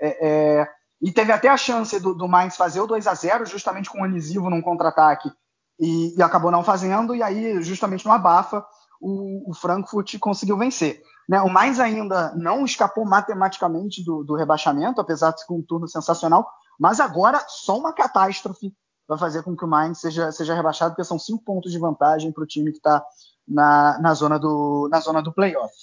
[0.00, 0.68] É, é,
[1.00, 4.00] e teve até a chance do, do Mainz fazer o 2 a 0 justamente com
[4.00, 5.30] o Anisivo num contra-ataque.
[5.78, 8.64] E, e, acabou não fazendo, e aí, justamente no abafa,
[9.02, 11.02] o, o Frankfurt conseguiu vencer.
[11.28, 11.40] Né?
[11.42, 16.48] O mais ainda não escapou matematicamente do, do rebaixamento, apesar de ser um turno sensacional,
[16.78, 18.72] mas agora só uma catástrofe
[19.08, 22.32] vai fazer com que o Mainz seja, seja rebaixado, porque são cinco pontos de vantagem
[22.32, 23.04] para o time que está
[23.46, 25.74] na, na, zona do, na zona do playoff.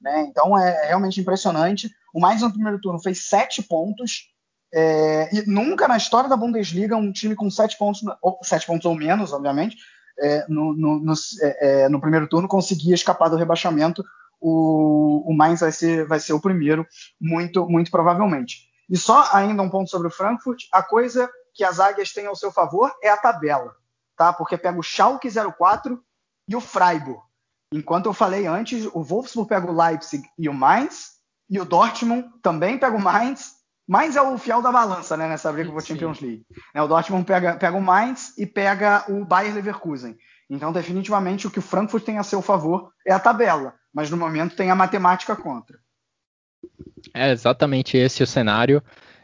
[0.00, 0.26] Né?
[0.28, 1.90] Então é, é realmente impressionante.
[2.12, 4.32] O Mainz no primeiro turno fez sete pontos,
[4.72, 8.84] é, e nunca na história da Bundesliga um time com sete pontos, ou, sete pontos
[8.84, 9.76] ou menos, obviamente,
[10.18, 14.04] é, no, no, no, é, é, no, primeiro turno conseguia escapar do rebaixamento,
[14.40, 16.86] o, o Mainz vai ser, vai ser o primeiro,
[17.20, 18.68] muito, muito provavelmente.
[18.88, 22.36] E só ainda um ponto sobre o Frankfurt, a coisa que as águias têm ao
[22.36, 23.74] seu favor é a tabela,
[24.16, 24.32] tá?
[24.32, 26.02] Porque pega o Schalke 04
[26.48, 27.20] e o Freiburg.
[27.72, 31.14] Enquanto eu falei antes, o Wolfsburg pega o Leipzig e o Mainz,
[31.48, 33.54] e o Dortmund também pega o Mainz
[33.86, 36.46] Mainz é o fiel da balança, né, nessa briga por Champions League.
[36.72, 40.16] É, o Dortmund pega, pega o Mainz e pega o Bayer Leverkusen.
[40.48, 44.16] Então, definitivamente, o que o Frankfurt tem a seu favor é a tabela, mas no
[44.16, 45.78] momento tem a matemática contra.
[47.12, 48.82] É exatamente esse o cenário.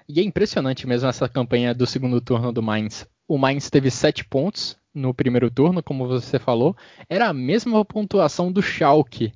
[0.08, 3.06] E é impressionante mesmo essa campanha do segundo turno do Mainz.
[3.28, 6.76] O Mainz teve sete pontos no primeiro turno, como você falou,
[7.08, 9.32] era a mesma pontuação do Schalke.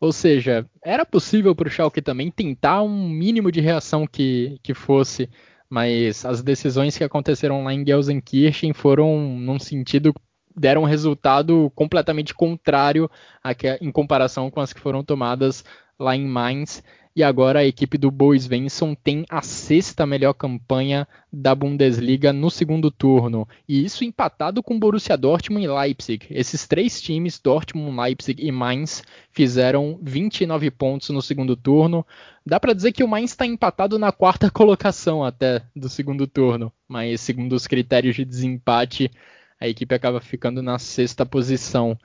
[0.00, 4.74] Ou seja, era possível para o Schalke também tentar um mínimo de reação que, que
[4.74, 5.30] fosse,
[5.70, 10.14] mas as decisões que aconteceram lá em Gelsenkirchen foram num sentido
[10.56, 13.10] deram um resultado completamente contrário
[13.58, 15.62] que, em comparação com as que foram tomadas
[15.98, 16.82] lá em Mainz.
[17.16, 22.50] E agora a equipe do Bois Svensson tem a sexta melhor campanha da Bundesliga no
[22.50, 23.48] segundo turno.
[23.66, 26.26] E isso empatado com Borussia Dortmund e Leipzig.
[26.28, 29.02] Esses três times, Dortmund, Leipzig e Mainz,
[29.32, 32.06] fizeram 29 pontos no segundo turno.
[32.44, 36.70] Dá para dizer que o Mainz está empatado na quarta colocação até do segundo turno.
[36.86, 39.10] Mas segundo os critérios de desempate,
[39.58, 41.98] a equipe acaba ficando na sexta posição.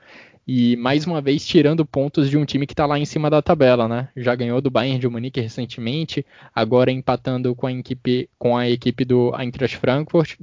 [0.46, 3.40] E mais uma vez tirando pontos de um time que está lá em cima da
[3.40, 4.08] tabela, né?
[4.16, 9.04] Já ganhou do Bayern de Munique recentemente, agora empatando com a equipe, com a equipe
[9.04, 10.36] do Eintracht Frankfurt.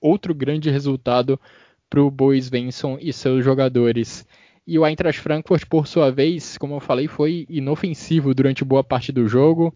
[0.00, 1.38] Outro grande resultado
[1.88, 4.26] para o Bois Svensson e seus jogadores.
[4.66, 9.12] E o Eintracht Frankfurt, por sua vez, como eu falei, foi inofensivo durante boa parte
[9.12, 9.72] do jogo.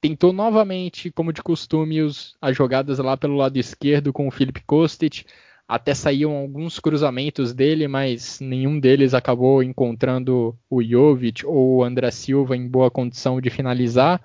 [0.00, 4.62] Tentou novamente, como de costume, os, as jogadas lá pelo lado esquerdo com o Philip
[4.64, 5.24] Kostic
[5.68, 12.10] até saíam alguns cruzamentos dele, mas nenhum deles acabou encontrando o Jovic ou o André
[12.10, 14.22] Silva em boa condição de finalizar.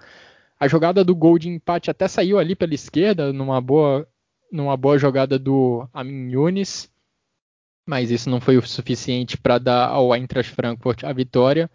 [0.57, 4.07] A jogada do gol de empate até saiu ali pela esquerda, numa boa,
[4.49, 6.89] numa boa jogada do Amin Yunis,
[7.85, 11.69] mas isso não foi o suficiente para dar ao Eintracht Frankfurt a vitória.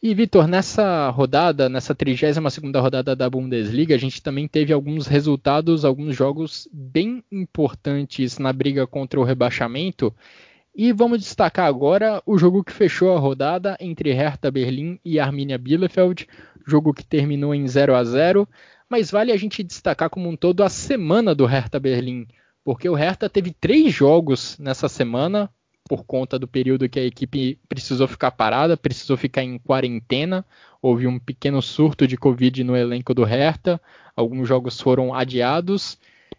[0.00, 5.84] E Vitor, nessa rodada, nessa 32ª rodada da Bundesliga, a gente também teve alguns resultados,
[5.84, 10.14] alguns jogos bem importantes na briga contra o rebaixamento.
[10.72, 15.58] E vamos destacar agora o jogo que fechou a rodada entre Hertha Berlim e Arminia
[15.58, 16.28] Bielefeld,
[16.64, 18.48] jogo que terminou em 0 a 0,
[18.88, 22.28] mas vale a gente destacar como um todo a semana do Hertha Berlim,
[22.62, 25.50] porque o Hertha teve três jogos nessa semana,
[25.88, 30.44] por conta do período que a equipe precisou ficar parada, precisou ficar em quarentena.
[30.82, 33.80] Houve um pequeno surto de Covid no elenco do Hertha,
[34.14, 35.98] alguns jogos foram adiados,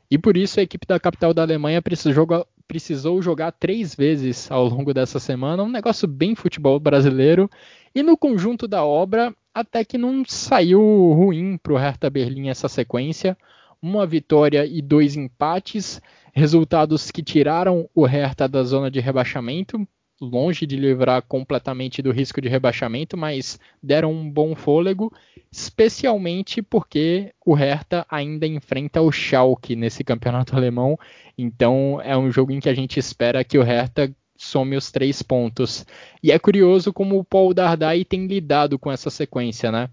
[0.09, 4.93] e por isso a equipe da capital da Alemanha precisou jogar, três vezes ao longo
[4.93, 7.49] dessa semana, um negócio bem futebol brasileiro.
[7.93, 10.79] E no conjunto da obra, até que não saiu
[11.13, 13.37] ruim para o Hertha Berlim essa sequência.
[13.81, 16.01] Uma vitória e dois empates
[16.33, 19.87] Resultados que tiraram o Hertha da zona de rebaixamento,
[20.21, 25.13] longe de livrar completamente do risco de rebaixamento, mas deram um bom fôlego,
[25.51, 30.97] especialmente porque o Hertha ainda enfrenta o Schalke nesse campeonato alemão,
[31.37, 35.21] então é um jogo em que a gente espera que o Hertha some os três
[35.21, 35.85] pontos.
[36.23, 39.89] E é curioso como o Paul Dardai tem lidado com essa sequência, né?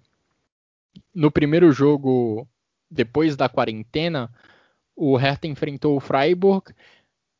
[1.12, 2.46] No primeiro jogo,
[2.88, 4.30] depois da quarentena,
[4.96, 6.72] o Hertha enfrentou o Freiburg,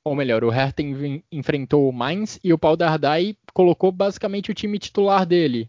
[0.05, 0.83] ou melhor, o Hertha
[1.33, 5.67] enfrentou o Mainz e o Paul Dardai colocou basicamente o time titular dele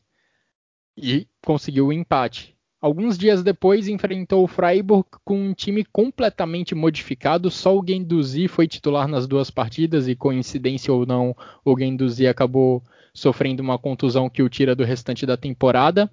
[0.96, 2.56] e conseguiu o empate.
[2.80, 8.68] Alguns dias depois enfrentou o Freiburg com um time completamente modificado, só o Guendouzi foi
[8.68, 11.36] titular nas duas partidas e coincidência ou não,
[11.66, 16.12] o Guendouzi acabou sofrendo uma contusão que o tira do restante da temporada.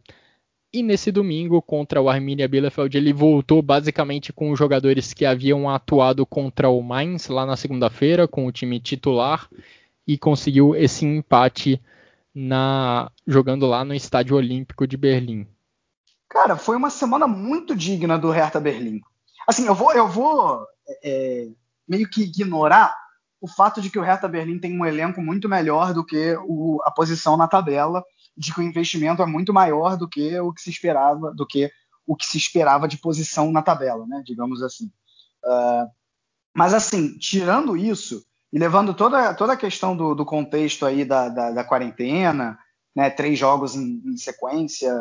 [0.74, 5.70] E nesse domingo, contra o Arminia Bielefeld, ele voltou basicamente com os jogadores que haviam
[5.70, 9.48] atuado contra o Mainz lá na segunda-feira, com o time titular,
[10.04, 11.80] e conseguiu esse empate
[12.34, 15.46] na jogando lá no Estádio Olímpico de Berlim.
[16.28, 19.00] Cara, foi uma semana muito digna do Hertha Berlim.
[19.46, 20.66] Assim, eu vou, eu vou
[21.04, 21.50] é,
[21.86, 22.96] meio que ignorar
[23.40, 26.80] o fato de que o Hertha Berlim tem um elenco muito melhor do que o,
[26.82, 28.02] a posição na tabela
[28.36, 31.70] de que o investimento é muito maior do que o que se esperava, do que
[32.06, 34.22] o que se esperava de posição na tabela, né?
[34.24, 34.86] Digamos assim.
[35.44, 35.88] Uh,
[36.54, 41.28] mas assim, tirando isso e levando toda, toda a questão do, do contexto aí da,
[41.28, 42.58] da, da, quarentena,
[42.94, 43.10] né?
[43.10, 44.92] Três jogos em, em sequência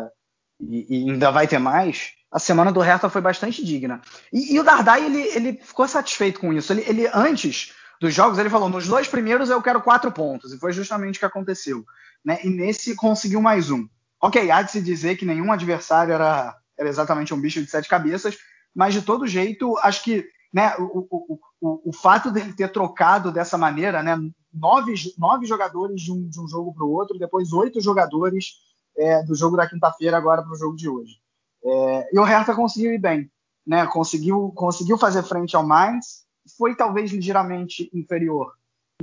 [0.60, 2.12] e, e, ainda vai ter mais.
[2.32, 4.02] A semana do Hertha foi bastante digna.
[4.32, 6.72] E, e o Dardai ele, ele ficou satisfeito com isso.
[6.72, 7.74] Ele, ele antes
[8.04, 11.20] dos jogos ele falou: nos dois primeiros eu quero quatro pontos e foi justamente o
[11.20, 11.84] que aconteceu
[12.24, 12.40] né?
[12.44, 13.88] E nesse conseguiu mais um.
[14.22, 17.90] Ok, há de se dizer que nenhum adversário era, era exatamente um bicho de sete
[17.90, 18.38] cabeças,
[18.74, 23.32] mas de todo jeito, acho que né, o, o, o, o fato dele ter trocado
[23.32, 24.16] dessa maneira, né,
[24.54, 28.54] nove, nove jogadores de um, de um jogo para o outro, depois oito jogadores
[28.98, 31.18] é, do jogo da quinta-feira agora para o jogo de hoje.
[31.66, 33.30] É, e o Hertha conseguiu ir bem,
[33.68, 36.23] né, conseguiu, conseguiu fazer frente ao Mainz,
[36.58, 38.54] foi talvez ligeiramente inferior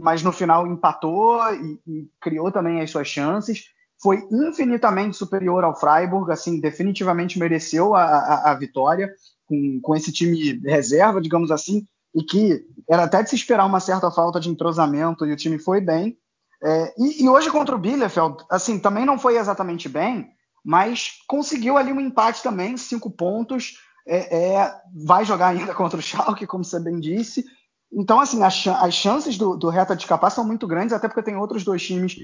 [0.01, 3.67] mas no final empatou e, e, criou também as suas chances.
[4.03, 9.13] Foi infinitamente superior ao Freiburg, assim, definitivamente mereceu a, a, a vitória
[9.47, 11.85] com, com esse time reserva, digamos assim.
[12.15, 15.59] e que era até de se esperar uma certa falta de entrosamento e o time
[15.59, 16.17] foi bem.
[16.63, 20.29] É, e, e, hoje contra o Bielefeld, assim, também não foi exatamente bem,
[20.65, 23.79] mas conseguiu ali um empate também, cinco pontos.
[24.07, 27.45] É, é, vai jogar ainda contra o Schalke, como você bem disse.
[27.93, 31.23] Então, assim, as, as chances do, do Hertha de escapar são muito grandes, até porque
[31.23, 32.15] tem outros dois times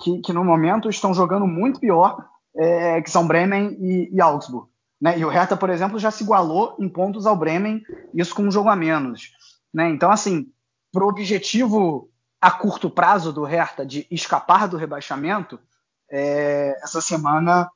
[0.00, 2.24] que, que no momento estão jogando muito pior,
[2.56, 4.68] é, que são Bremen e, e Augsburg.
[5.00, 5.18] Né?
[5.18, 7.82] E o Hertha, por exemplo, já se igualou em pontos ao Bremen,
[8.14, 9.32] isso com um jogo a menos.
[9.72, 9.88] Né?
[9.90, 10.52] Então, assim,
[10.92, 12.10] para o objetivo
[12.40, 15.58] a curto prazo do Hertha de escapar do rebaixamento,
[16.10, 17.68] é, essa semana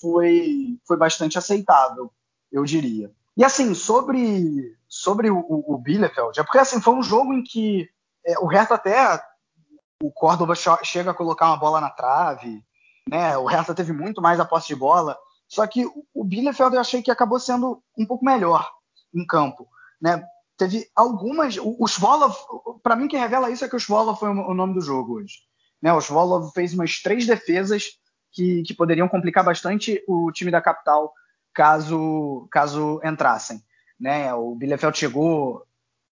[0.00, 2.12] foi, foi bastante aceitável,
[2.50, 3.10] eu diria.
[3.36, 7.42] E assim, sobre, sobre o, o, o Bielefeld, é porque assim, foi um jogo em
[7.42, 7.88] que
[8.24, 9.22] é, o Hertha até
[10.02, 12.64] o Córdoba chega a colocar uma bola na trave,
[13.08, 13.36] né?
[13.36, 15.84] O Hertha teve muito mais a posse de bola, só que
[16.14, 18.70] o Bielefeld eu achei que acabou sendo um pouco melhor
[19.14, 19.68] em campo,
[20.00, 20.24] né?
[20.56, 22.36] Teve algumas, o Svolov,
[22.82, 25.38] para mim que revela isso é que o Svolov foi o nome do jogo hoje,
[25.80, 25.92] né?
[25.92, 27.98] O Svolov fez umas três defesas
[28.30, 31.12] que, que poderiam complicar bastante o time da capital
[31.54, 33.62] caso caso entrassem,
[33.98, 34.32] né?
[34.34, 35.64] O Bielefeld chegou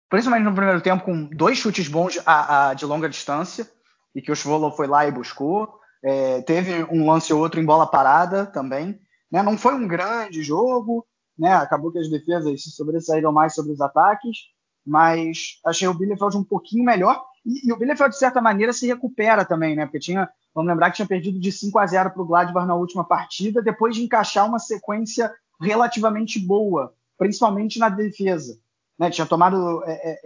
[0.08, 3.68] principalmente no primeiro tempo com dois chutes bons a, a, de longa distância
[4.14, 5.78] e que o Svolov foi lá e buscou.
[6.02, 8.98] É, teve um lance ou outro em bola parada também.
[9.30, 9.42] Né?
[9.42, 11.06] Não foi um grande jogo,
[11.38, 11.54] né?
[11.54, 14.38] acabou que as defesas se sobressaíram mais sobre os ataques,
[14.86, 17.22] mas achei o Bielefeld um pouquinho melhor.
[17.48, 19.86] E, e, o Bielefeld, de certa maneira, se recupera também, né?
[19.86, 22.74] porque tinha, vamos lembrar que tinha perdido de 5 a 0 para o Gladbach na
[22.74, 28.58] última partida, depois de encaixar uma sequência relativamente boa, principalmente na defesa.
[28.98, 29.10] Né?
[29.10, 30.20] Tinha tomado é, é,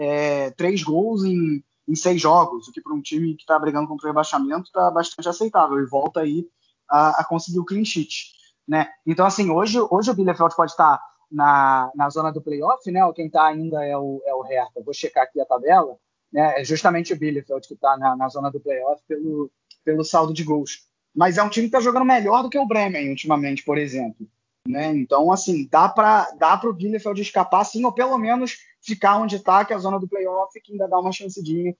[0.46, 3.88] é três gols em em seis jogos, o que para um time que está brigando
[3.88, 6.48] contra o rebaixamento está bastante aceitável e volta aí
[6.88, 8.32] a, a, conseguir o clean sheet.
[8.66, 8.88] Né?
[9.06, 13.00] Então, assim, hoje, hoje o Bielefeld pode estar tá na, na zona do playoff, né?
[13.14, 14.82] Quem está ainda é o, é o Hertha.
[14.84, 15.96] Vou checar aqui a tabela.
[16.32, 16.60] Né?
[16.60, 19.50] É justamente o Bielefeld que está na, na zona do playoff pelo,
[19.84, 20.86] pelo saldo de gols.
[21.14, 24.26] Mas é um time que está jogando melhor do que o Bremen ultimamente, por exemplo.
[24.66, 24.94] Né?
[24.96, 29.64] Então, assim, dá para dá o Bielefeld escapar, sim, ou pelo menos ficar onde está,
[29.64, 31.74] que é a zona do playoff, que ainda dá uma chancezinha,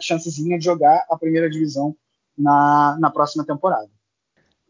[0.00, 1.96] chancezinha de jogar a primeira divisão
[2.38, 3.90] na, na próxima temporada.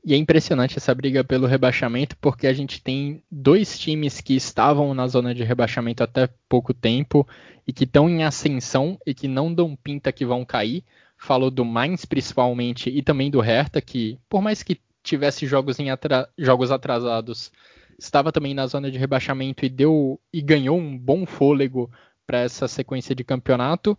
[0.03, 4.95] E é impressionante essa briga pelo rebaixamento, porque a gente tem dois times que estavam
[4.95, 7.29] na zona de rebaixamento até pouco tempo
[7.67, 10.83] e que estão em ascensão e que não dão pinta que vão cair.
[11.19, 15.91] Falou do Mainz principalmente e também do Hertha, que por mais que tivesse jogos, em
[15.91, 16.29] atra...
[16.39, 17.53] jogos atrasados,
[17.99, 21.91] estava também na zona de rebaixamento e deu e ganhou um bom fôlego
[22.27, 23.99] para essa sequência de campeonato.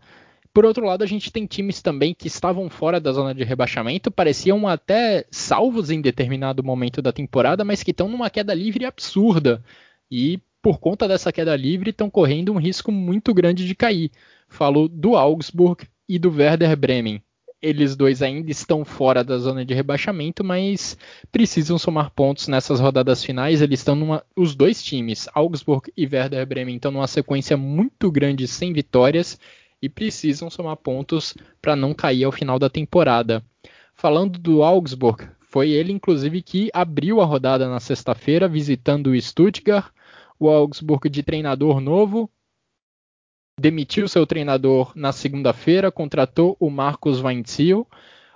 [0.53, 4.11] Por outro lado, a gente tem times também que estavam fora da zona de rebaixamento,
[4.11, 9.63] pareciam até salvos em determinado momento da temporada, mas que estão numa queda livre absurda.
[10.09, 14.11] E por conta dessa queda livre, estão correndo um risco muito grande de cair.
[14.49, 17.23] Falo do Augsburg e do Werder Bremen
[17.61, 20.97] eles dois ainda estão fora da zona de rebaixamento, mas
[21.31, 23.61] precisam somar pontos nessas rodadas finais.
[23.61, 24.23] Eles estão numa.
[24.35, 29.39] Os dois times, Augsburg e Werder Bremen, estão numa sequência muito grande sem vitórias
[29.81, 33.43] e precisam somar pontos para não cair ao final da temporada.
[33.93, 39.91] Falando do Augsburg, foi ele inclusive que abriu a rodada na sexta-feira, visitando o Stuttgart.
[40.39, 42.29] O Augsburg de treinador novo,
[43.59, 47.87] demitiu seu treinador na segunda-feira, contratou o Marcos Weinziel.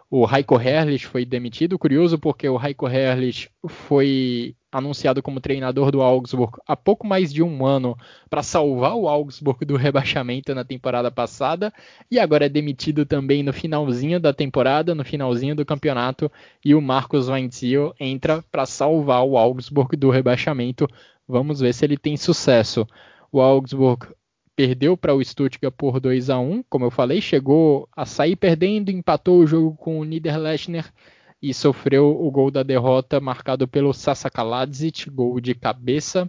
[0.09, 1.79] O Heiko Herrlich foi demitido.
[1.79, 7.41] Curioso porque o Heiko Herrlich foi anunciado como treinador do Augsburg há pouco mais de
[7.41, 7.97] um ano
[8.29, 11.73] para salvar o Augsburg do rebaixamento na temporada passada
[12.11, 16.29] e agora é demitido também no finalzinho da temporada, no finalzinho do campeonato
[16.63, 20.87] e o Marcos Weinziel entra para salvar o Augsburg do rebaixamento.
[21.25, 22.85] Vamos ver se ele tem sucesso.
[23.31, 24.07] O Augsburg
[24.57, 28.91] perdeu para o Stuttgart por 2 a 1 como eu falei, chegou a sair perdendo,
[28.91, 30.91] empatou o jogo com o Niederlechner
[31.47, 36.27] e sofreu o gol da derrota marcado pelo Sasa Kaladzic, gol de cabeça.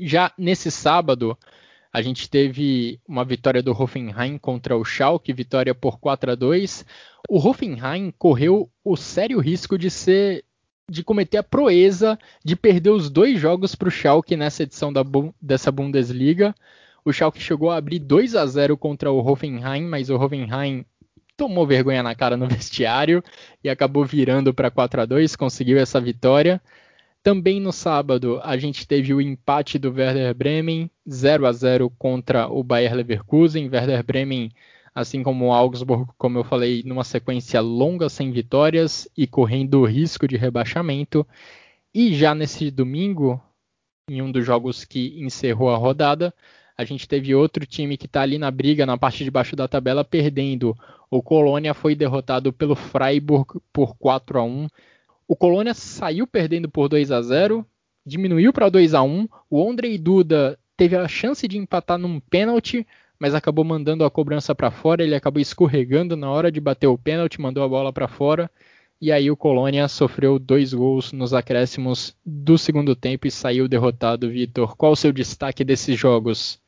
[0.00, 1.36] Já nesse sábado,
[1.92, 6.86] a gente teve uma vitória do Hoffenheim contra o Schalke, vitória por 4 a 2.
[7.28, 10.42] O Hoffenheim correu o sério risco de ser
[10.90, 15.02] de cometer a proeza de perder os dois jogos para o Schalke nessa edição da,
[15.38, 16.54] dessa Bundesliga.
[17.04, 20.86] O Schalke chegou a abrir 2 a 0 contra o Hoffenheim, mas o Hoffenheim
[21.38, 23.22] tomou vergonha na cara no vestiário
[23.62, 26.60] e acabou virando para 4 a 2, conseguiu essa vitória.
[27.22, 32.48] Também no sábado a gente teve o empate do Werder Bremen, 0 a 0 contra
[32.48, 33.70] o Bayer Leverkusen.
[33.70, 34.50] Werder Bremen,
[34.92, 40.26] assim como o Augsburg, como eu falei, numa sequência longa sem vitórias e correndo risco
[40.26, 41.24] de rebaixamento.
[41.94, 43.40] E já nesse domingo,
[44.10, 46.34] em um dos jogos que encerrou a rodada,
[46.78, 49.66] a gente teve outro time que está ali na briga, na parte de baixo da
[49.66, 50.76] tabela, perdendo.
[51.10, 54.68] O Colônia foi derrotado pelo Freiburg por 4 a 1
[55.26, 57.66] O Colônia saiu perdendo por 2 a 0
[58.06, 62.86] diminuiu para 2 a 1 O Andrei Duda teve a chance de empatar num pênalti,
[63.18, 65.02] mas acabou mandando a cobrança para fora.
[65.02, 68.48] Ele acabou escorregando na hora de bater o pênalti, mandou a bola para fora.
[69.00, 74.30] E aí o Colônia sofreu dois gols nos acréscimos do segundo tempo e saiu derrotado,
[74.30, 74.76] Vitor.
[74.76, 76.60] Qual o seu destaque desses jogos?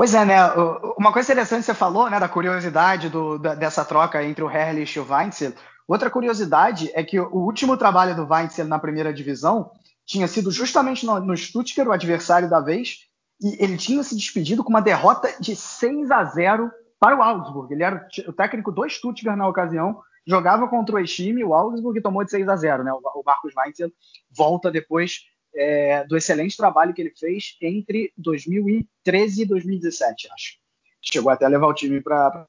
[0.00, 0.36] Pois é, né?
[0.96, 4.50] Uma coisa interessante que você falou, né, da curiosidade do, da, dessa troca entre o
[4.50, 5.52] Herrlich e o Weinzel.
[5.86, 9.70] Outra curiosidade é que o último trabalho do Weinzel na primeira divisão
[10.06, 13.00] tinha sido justamente no, no Stuttgart, o adversário da vez,
[13.42, 17.74] e ele tinha se despedido com uma derrota de 6 a 0 para o Augsburg.
[17.74, 22.24] Ele era o técnico do Stuttgart na ocasião jogava contra o Estime, o Augsburg tomou
[22.24, 22.92] de 6 a 0 né?
[22.92, 23.90] O Marcos Weinzel
[24.34, 25.20] volta depois
[25.54, 30.58] é, do excelente trabalho que ele fez entre 2013 e 2017, acho.
[31.02, 32.46] Chegou até a levar o time para.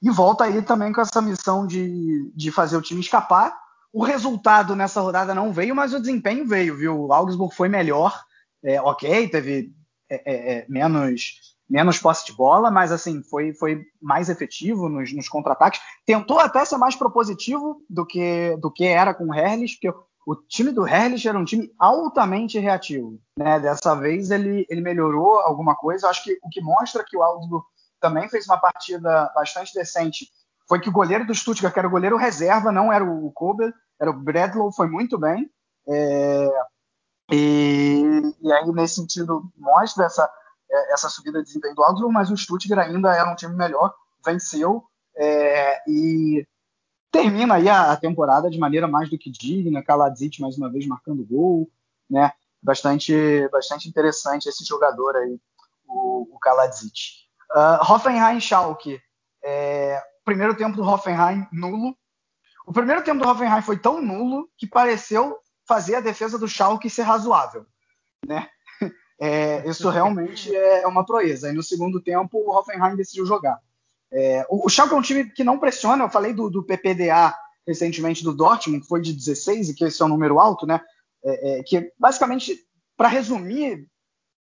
[0.00, 3.56] E volta aí também com essa missão de, de fazer o time escapar.
[3.92, 7.06] O resultado nessa rodada não veio, mas o desempenho veio, viu?
[7.06, 8.22] O Augsburg foi melhor,
[8.62, 9.72] é, ok, teve
[10.08, 15.12] é, é, é menos menos posse de bola, mas assim foi, foi mais efetivo nos,
[15.12, 15.80] nos contra-ataques.
[16.06, 19.92] Tentou até ser mais propositivo do que do que era com o Herles, porque
[20.30, 23.18] o time do Herles era um time altamente reativo.
[23.34, 23.58] Né?
[23.60, 26.04] Dessa vez ele, ele melhorou alguma coisa.
[26.04, 27.64] Eu acho que o que mostra que o Aldo
[27.98, 30.28] também fez uma partida bastante decente
[30.68, 33.72] foi que o goleiro do Stuttgart, que era o goleiro reserva, não era o Kobel,
[33.98, 35.50] era o Bradlow, foi muito bem.
[35.88, 36.50] É,
[37.32, 40.30] e, e aí, nesse sentido, mostra essa,
[40.70, 43.94] é, essa subida de desempenho do Augsburg, mas o Stuttgart ainda era um time melhor,
[44.22, 44.84] venceu
[45.16, 46.46] é, e
[47.10, 50.86] termina aí a, a, temporada de maneira mais do que digna, Kaladzic mais uma vez
[50.86, 51.70] marcando gol,
[52.08, 52.32] né?
[52.62, 55.40] Bastante, bastante interessante esse jogador aí,
[55.86, 57.26] o, o Kaladzic.
[57.54, 59.00] Uh, Hoffenheim Schalke,
[59.42, 61.96] é, primeiro tempo do Hoffenheim nulo.
[62.66, 66.90] O primeiro tempo do Hoffenheim foi tão nulo que pareceu fazer a defesa do Schalke
[66.90, 67.66] ser razoável,
[68.26, 68.48] né?
[69.20, 71.50] É, isso realmente é uma proeza.
[71.50, 73.60] E no segundo tempo, o Hoffenheim decidiu jogar.
[74.12, 76.04] É, o, o Schalke é um time que não pressiona.
[76.04, 77.34] Eu falei do, do PPDA
[77.66, 80.80] recentemente do Dortmund, que foi de 16 e que esse é um número alto, né?
[81.24, 82.58] É, é que basicamente,
[82.96, 83.86] para resumir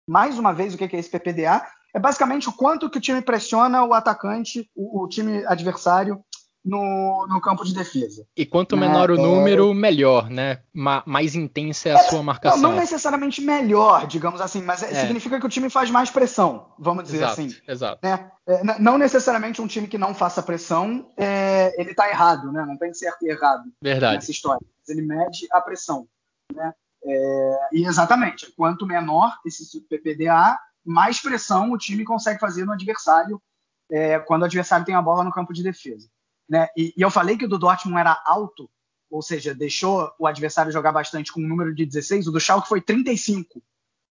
[0.08, 3.22] mais uma vez o que é esse PPDA, é basicamente o quanto que o time
[3.22, 6.24] pressiona o atacante, o, o time adversário
[6.66, 8.26] no, no campo de defesa.
[8.36, 9.16] E quanto menor né?
[9.16, 9.74] o número, é...
[9.76, 10.62] melhor, né?
[10.74, 12.60] Ma mais intensa é a é, sua marcação.
[12.60, 15.02] Não, não, necessariamente melhor, digamos assim, mas é, é.
[15.02, 17.56] significa que o time faz mais pressão, vamos dizer exato, assim.
[17.68, 18.00] Exato.
[18.02, 18.32] Né?
[18.48, 21.08] É, não necessariamente um time que não faça pressão,
[21.78, 22.66] ele está errado, né?
[22.66, 24.16] Não tem certo e errado Verdade.
[24.16, 24.66] nessa história.
[24.88, 26.08] Ele mede a pressão,
[26.54, 26.74] né?
[27.72, 33.40] e exatamente, quanto menor esse PPDA, mais pressão o time consegue fazer no adversário
[34.26, 36.10] quando o adversário tem a bola no campo de defesa.
[36.50, 36.68] Né?
[36.78, 38.70] E, e, eu falei que o do Dortmund era alto,
[39.10, 42.68] ou seja, deixou o adversário jogar bastante com um número de 16, o do Schalke
[42.68, 43.62] foi 35.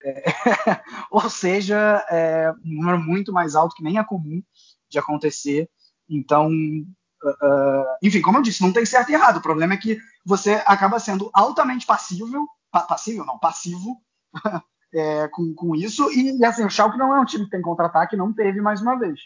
[0.03, 0.23] É,
[1.11, 4.43] ou seja, é um número muito mais alto que nem é comum
[4.89, 5.69] de acontecer.
[6.09, 9.39] Então, uh, enfim, como eu disse, não tem certo e errado.
[9.39, 14.01] O problema é que você acaba sendo altamente passível, pa passível não, passivo
[14.95, 16.11] é, com, com, isso.
[16.13, 18.81] E, e, assim, o Schalke não é um time que tem contra-ataque, não teve mais
[18.81, 19.21] uma vez.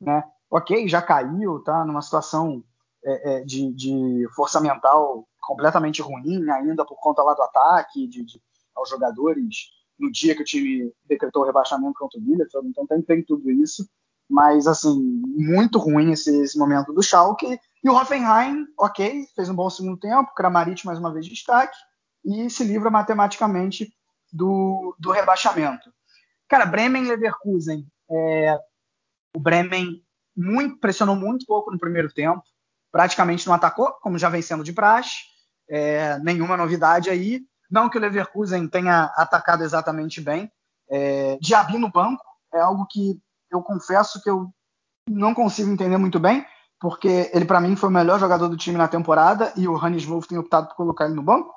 [0.00, 0.22] Né?
[0.50, 2.62] Ok, já caiu, tá numa situação
[3.04, 8.24] é, é, de, de, força mental completamente ruim, ainda por conta lá do ataque, de,
[8.24, 8.40] de,
[8.74, 13.02] aos jogadores, no dia que o time decretou o rebaixamento contra o Bielefeld, então tem,
[13.02, 13.88] tem tudo isso,
[14.28, 19.54] mas assim, muito ruim esse, esse, momento do Schalke, e o Hoffenheim, ok, fez um
[19.54, 21.76] bom segundo tempo, Kramaric mais uma vez de destaque,
[22.24, 23.92] e se livra matematicamente
[24.32, 25.92] do, do rebaixamento.
[26.48, 28.58] Cara, Bremen Leverkusen, é,
[29.34, 30.04] o Bremen
[30.36, 32.42] muito, pressionou muito pouco no primeiro tempo,
[32.92, 35.16] praticamente não atacou, como já vem sendo de praxe,
[35.68, 37.42] é, nenhuma novidade aí.
[37.70, 40.50] Não que o Leverkusen tenha atacado exatamente bem.
[40.88, 42.22] É, Diaby no banco
[42.54, 44.48] é algo que eu confesso que eu
[45.08, 46.44] não consigo entender muito bem,
[46.80, 50.04] porque ele para mim foi o melhor jogador do time na temporada e o Hannes
[50.04, 51.54] Wolff tem optado por colocar ele no banco.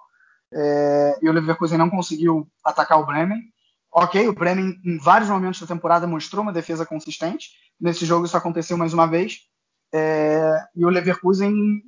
[0.52, 3.49] É, e o Leverkusen não conseguiu atacar o Bremen.
[3.92, 7.50] Ok, o Bremen em vários momentos da temporada mostrou uma defesa consistente,
[7.80, 9.48] Nesse jogo isso aconteceu mais uma vez.
[9.94, 11.82] É, e o Leverkusen,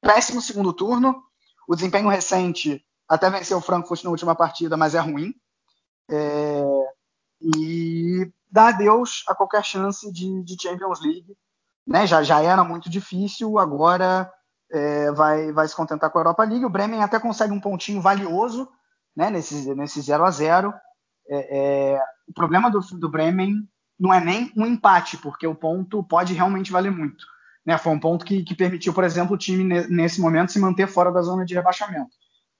[0.00, 1.22] péssimo segundo turno.
[1.68, 5.34] O desempenho recente até venceu o Frankfurt na última partida, mas é ruim.
[6.10, 6.62] É,
[7.56, 11.36] e dá adeus a qualquer chance de, de Champions League.
[11.86, 12.06] Né?
[12.06, 14.32] Já, já era muito difícil, agora
[14.70, 16.64] é, vai, vai se contentar com a Europa League.
[16.64, 18.66] O Bremen até consegue um pontinho valioso
[19.14, 19.28] né?
[19.28, 20.74] nesse, nesse 0 a 0
[21.28, 23.66] é, é, O problema do, do Bremen
[23.98, 27.24] não é nem um empate, porque o ponto pode realmente valer muito.
[27.64, 27.78] Né?
[27.78, 31.10] Foi um ponto que, que permitiu, por exemplo, o time nesse momento se manter fora
[31.10, 32.10] da zona de rebaixamento.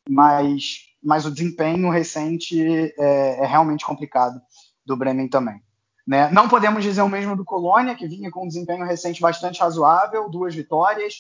[0.09, 2.63] Mas, mas o desempenho recente
[2.99, 4.41] é, é realmente complicado
[4.85, 5.61] do Bremen também.
[6.07, 6.31] Né?
[6.31, 10.29] Não podemos dizer o mesmo do Colônia, que vinha com um desempenho recente bastante razoável,
[10.29, 11.15] duas vitórias,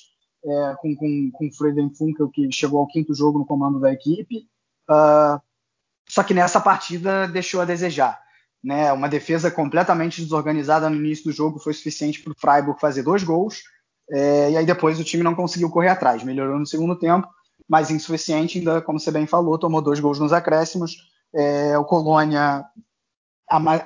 [0.44, 1.50] é, com, com, com
[1.96, 4.46] Funkel, que chegou ao quinto jogo no comando da equipe.
[4.88, 5.40] Uh,
[6.08, 8.20] só que nessa partida deixou a desejar.
[8.62, 8.92] Né?
[8.92, 13.22] Uma defesa completamente desorganizada no início do jogo foi suficiente para o Freiburg fazer dois
[13.22, 13.62] gols.
[14.10, 16.22] É, e aí depois o time não conseguiu correr atrás.
[16.22, 17.28] Melhorou no segundo tempo,
[17.68, 20.96] mas insuficiente, ainda, como você bem falou, tomou dois gols nos acréscimos.
[21.34, 22.64] É, o Colônia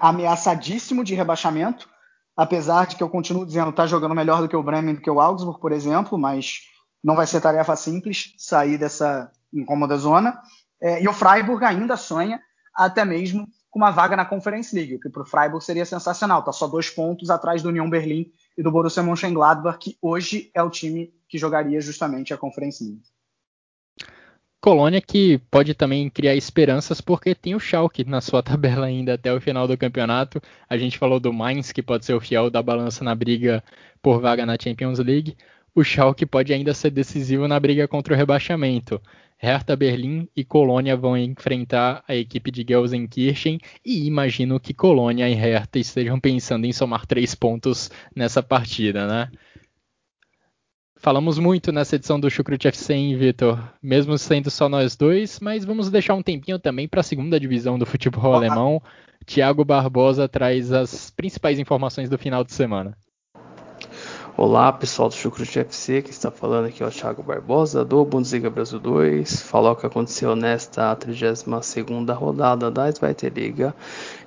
[0.00, 1.88] ameaçadíssimo de rebaixamento,
[2.36, 5.10] apesar de que eu continuo dizendo está jogando melhor do que o Bremen, do que
[5.10, 6.60] o Augsburg, por exemplo, mas
[7.02, 10.40] não vai ser tarefa simples sair dessa incômoda zona.
[10.80, 12.40] É, e o Freiburg ainda sonha
[12.74, 16.40] até mesmo com uma vaga na Conference League, o que para o Freiburg seria sensacional.
[16.40, 20.62] Está só dois pontos atrás do Union Berlin e do Borussia Mönchengladbach, que hoje é
[20.62, 23.02] o time que jogaria justamente a Conference League.
[24.60, 29.32] Colônia que pode também criar esperanças porque tem o Schalke na sua tabela ainda até
[29.32, 30.40] o final do campeonato.
[30.68, 33.62] A gente falou do Mainz que pode ser o fiel da balança na briga
[34.02, 35.36] por vaga na Champions League.
[35.74, 39.00] O Schalke pode ainda ser decisivo na briga contra o rebaixamento.
[39.40, 45.34] Hertha Berlim e Colônia vão enfrentar a equipe de Gelsenkirchen e imagino que Colônia e
[45.34, 49.30] Hertha estejam pensando em somar três pontos nessa partida, né?
[50.96, 53.72] Falamos muito nessa edição do Chucrute FC, hein, Vitor?
[53.80, 57.78] Mesmo sendo só nós dois, mas vamos deixar um tempinho também para a segunda divisão
[57.78, 58.82] do futebol alemão.
[59.24, 62.98] Tiago Barbosa traz as principais informações do final de semana.
[64.40, 68.48] Olá pessoal do Chucrute FC, que está falando aqui é o Thiago Barbosa do Bundesliga
[68.48, 69.42] Brasil 2.
[69.42, 73.74] Falou o que aconteceu nesta 32ª rodada da Zweite Liga,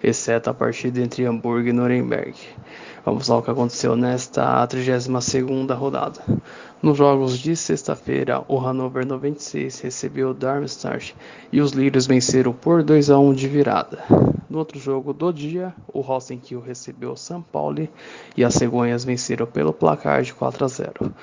[0.03, 2.35] exceto a partida entre Hamburgo e Nuremberg.
[3.05, 6.21] Vamos lá o que aconteceu nesta 32ª rodada.
[6.81, 11.15] Nos jogos de sexta-feira, o Hannover 96 recebeu o Darmstadt
[11.51, 14.03] e os Lírios venceram por 2 a 1 de virada.
[14.49, 17.87] No outro jogo do dia, o Rosenkiel recebeu o São Paulo
[18.35, 21.13] e as Cegonhas venceram pelo placar de 4 a 0.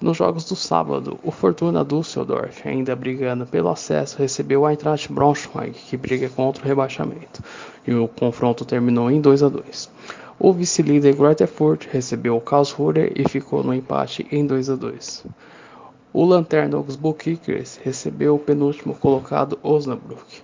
[0.00, 5.72] Nos jogos do sábado, o Fortuna Düsseldorf, ainda brigando pelo acesso, recebeu o Eintracht Braunschweig,
[5.72, 7.44] que briga contra o rebaixamento,
[7.86, 9.90] e o confronto terminou em 2 a 2.
[10.44, 11.14] O vice-líder
[11.46, 15.24] Fürth recebeu o Karlsruhe e ficou no empate em 2 a 2.
[16.12, 20.42] O lanterna Augsburg Kickers recebeu o penúltimo colocado Osnabrück.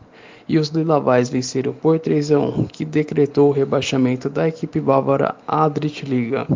[0.49, 5.35] E os Lilavais venceram por 3 a 1, que decretou o rebaixamento da equipe bávara
[5.45, 6.47] à Drittliga.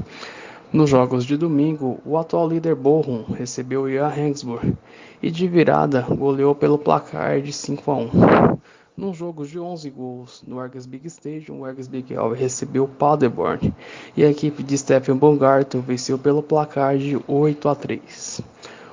[0.73, 4.73] Nos jogos de domingo, o atual líder Bochum recebeu o Johannesburg
[5.21, 8.11] e de virada goleou pelo placar de 5 a 1.
[8.95, 13.73] Num jogo de 11 gols no Argus Big Stadium, o Argus Big Elve recebeu Paderborn
[14.15, 18.43] e a equipe de Stephen Bongarto venceu pelo placar de 8 a 3.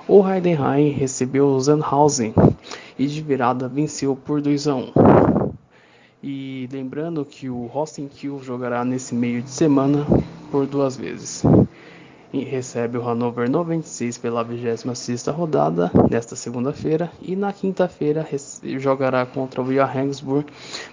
[0.08, 2.34] O Heidenheim recebeu o Sandhausen
[2.98, 4.94] e de virada venceu por 2 a 1.
[6.24, 10.06] E lembrando que o Rosenkiel jogará nesse meio de semana
[10.50, 11.44] por duas vezes
[12.32, 18.28] e recebe o Hannover 96 pela 26ª rodada nesta segunda-feira e na quinta-feira
[18.78, 20.46] jogará contra o Johannesburg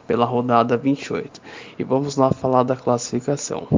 [0.06, 1.40] pela rodada 28.
[1.78, 3.68] E vamos lá falar da classificação.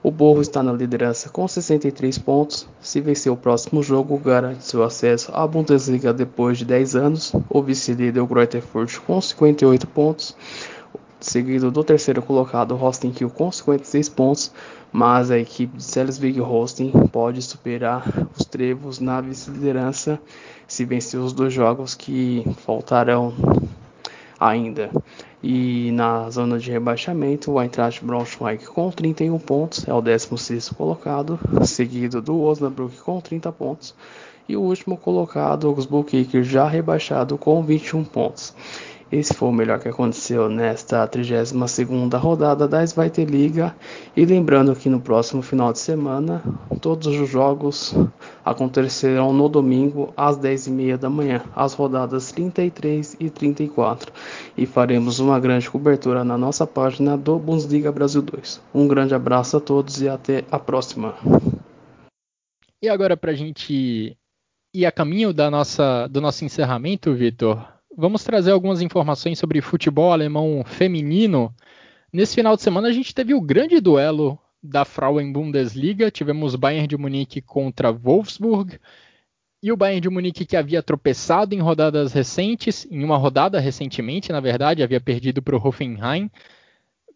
[0.00, 2.68] O Borro está na liderança com 63 pontos.
[2.80, 7.32] Se vencer o próximo jogo, garante seu acesso à Bundesliga depois de 10 anos.
[7.50, 8.62] O vice-líder, o Greuther
[9.04, 10.36] com 58 pontos
[11.20, 14.52] seguido do terceiro colocado Hosting Kill com 56 pontos,
[14.92, 18.04] mas a equipe de Salisbury Hosting pode superar
[18.36, 20.20] os Trevos na vice-liderança
[20.66, 23.32] se vencer os dois jogos que faltarão
[24.38, 24.90] ainda.
[25.42, 31.38] E na zona de rebaixamento, o Eintracht Braunschweig com 31 pontos é o 16º colocado,
[31.64, 33.94] seguido do Osnabrück com 30 pontos
[34.48, 38.54] e o último colocado, o Augsburg já rebaixado com 21 pontos.
[39.10, 43.74] Esse foi o melhor que aconteceu nesta 32ª rodada da Zweite Liga.
[44.14, 46.42] E lembrando que no próximo final de semana,
[46.82, 47.94] todos os jogos
[48.44, 54.12] acontecerão no domingo às 10h30 da manhã, as rodadas 33 e 34.
[54.54, 58.60] E faremos uma grande cobertura na nossa página do Bundesliga Brasil 2.
[58.74, 61.14] Um grande abraço a todos e até a próxima.
[62.82, 64.16] E agora para a gente
[64.74, 70.12] ir a caminho da nossa, do nosso encerramento, Vitor, vamos trazer algumas informações sobre futebol
[70.12, 71.52] alemão feminino.
[72.12, 76.08] Nesse final de semana a gente teve o grande duelo da Frauen Bundesliga.
[76.08, 78.78] Tivemos Bayern de Munique contra Wolfsburg.
[79.60, 84.30] E o Bayern de Munique que havia tropeçado em rodadas recentes, em uma rodada recentemente,
[84.30, 86.30] na verdade, havia perdido para o Hoffenheim,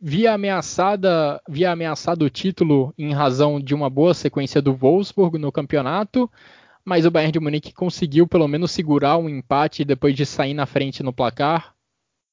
[0.00, 5.52] via ameaçada, via ameaçado o título em razão de uma boa sequência do Wolfsburg no
[5.52, 6.28] campeonato,
[6.84, 10.66] mas o Bayern de Munique conseguiu pelo menos segurar um empate depois de sair na
[10.66, 11.74] frente no placar.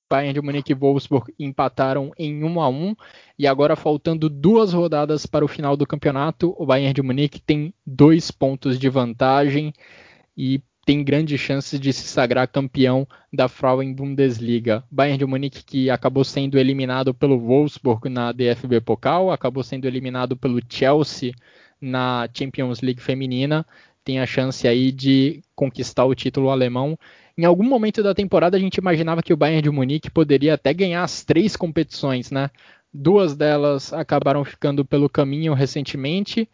[0.10, 2.96] Bayern de Munique e Wolfsburg empataram em 1 a 1
[3.38, 7.72] e agora faltando duas rodadas para o final do campeonato, o Bayern de Munique tem
[7.86, 9.72] dois pontos de vantagem
[10.36, 14.84] e tem grandes chances de se sagrar campeão da Frauen Bundesliga.
[14.90, 20.36] Bayern de Munique que acabou sendo eliminado pelo Wolfsburg na DFB Pokal, acabou sendo eliminado
[20.36, 21.36] pelo Chelsea
[21.80, 23.64] na Champions League feminina,
[24.04, 26.98] tem a chance aí de conquistar o título alemão.
[27.38, 30.74] Em algum momento da temporada a gente imaginava que o Bayern de Munique poderia até
[30.74, 32.50] ganhar as três competições, né?
[32.94, 36.50] Duas delas acabaram ficando pelo caminho recentemente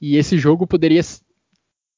[0.00, 1.02] e esse jogo poderia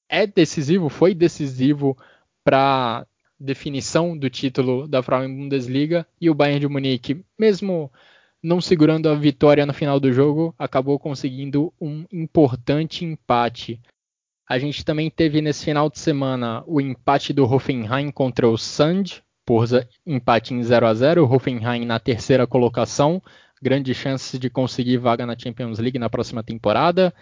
[0.08, 1.96] é decisivo, foi decisivo
[2.44, 3.06] para
[3.38, 7.90] definição do título da Frauen Bundesliga e o Bayern de Munique, mesmo
[8.42, 13.80] não segurando a vitória no final do jogo, acabou conseguindo um importante empate.
[14.52, 19.22] A gente também teve nesse final de semana o empate do Hoffenheim contra o Sand,
[19.46, 19.64] por
[20.06, 23.22] empate em 0 a 0 o Hoffenheim na terceira colocação,
[23.62, 27.14] grande chance de conseguir vaga na Champions League na próxima temporada.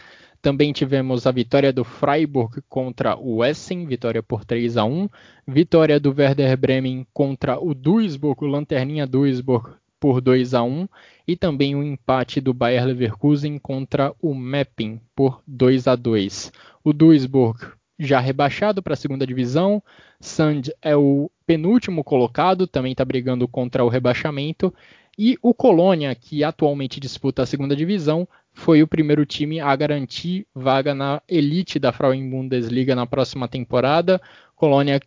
[0.43, 5.09] Também tivemos a vitória do Freiburg contra o Essen, vitória por 3 a 1.
[5.47, 10.89] Vitória do Werder Bremen contra o Duisburg, o Lanterninha Duisburg, por 2 a 1
[11.28, 16.51] e também o empate do Bayer Leverkusen contra o Mepping por 2 a 2.
[16.82, 17.60] O Duisburg
[17.98, 19.82] já rebaixado para a segunda divisão,
[20.18, 24.74] Sand é o penúltimo colocado, também está brigando contra o rebaixamento
[25.18, 30.47] e o Colônia, que atualmente disputa a segunda divisão, foi o primeiro time a garantir
[30.55, 34.20] vaga na elite da Frauen Bundesliga na próxima temporada.
[34.56, 35.01] Colônia,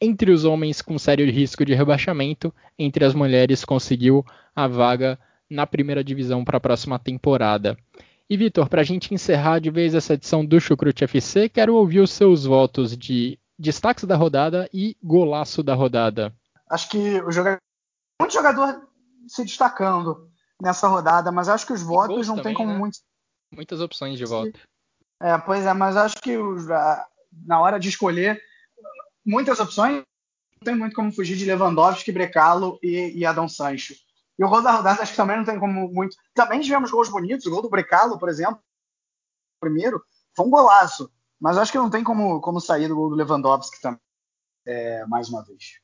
[0.00, 4.24] entre os homens com sério risco de rebaixamento, entre as mulheres conseguiu
[4.56, 5.18] a vaga
[5.48, 7.76] na primeira divisão para a próxima temporada.
[8.28, 12.00] E Vitor, para a gente encerrar de vez essa edição do Chucrute FC, quero ouvir
[12.00, 16.32] os seus votos de destaques da rodada e golaço da rodada.
[16.70, 17.58] Acho que o jogador,
[18.20, 18.88] muito jogador
[19.26, 20.30] se destacando
[20.62, 22.78] nessa rodada, mas acho que os votos não tem como né?
[22.78, 23.02] muitos.
[23.52, 24.58] Muitas opções de voto.
[25.20, 28.40] É, pois é, mas acho que os, na hora de escolher
[29.30, 33.94] muitas opções, não tem muito como fugir de Lewandowski, Brecalo e, e Adão Sancho.
[34.38, 36.16] E o gol da rodada acho que também não tem como muito.
[36.34, 38.60] Também tivemos gols bonitos, o gol do Brecalo, por exemplo,
[39.60, 40.02] primeiro,
[40.34, 41.10] foi um golaço.
[41.38, 44.00] Mas acho que não tem como, como sair do gol do Lewandowski também,
[44.66, 45.80] é, mais uma vez.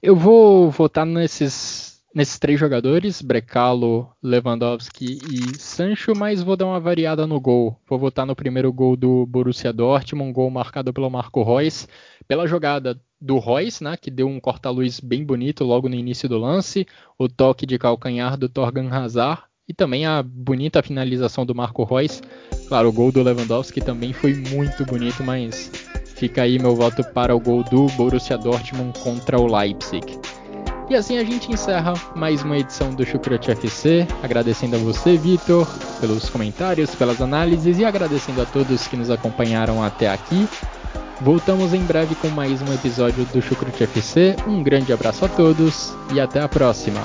[0.00, 6.80] Eu vou votar nesses nesses três jogadores, Brecalo, Lewandowski e Sancho, mas vou dar uma
[6.80, 7.78] variada no gol.
[7.86, 11.86] Vou votar no primeiro gol do Borussia Dortmund, um gol marcado pelo Marco Reus,
[12.26, 16.38] pela jogada do Reus, né, que deu um corta-luz bem bonito logo no início do
[16.38, 16.86] lance,
[17.18, 22.22] o toque de calcanhar do Torgan Hazard e também a bonita finalização do Marco Reus.
[22.66, 25.70] Claro, o gol do Lewandowski também foi muito bonito, mas
[26.14, 30.18] fica aí meu voto para o gol do Borussia Dortmund contra o Leipzig.
[30.88, 35.66] E assim a gente encerra mais uma edição do Chucrute FC, agradecendo a você, Vitor,
[36.00, 40.48] pelos comentários, pelas análises e agradecendo a todos que nos acompanharam até aqui.
[41.20, 44.36] Voltamos em breve com mais um episódio do Chucrute FC.
[44.46, 47.00] Um grande abraço a todos e até a próxima.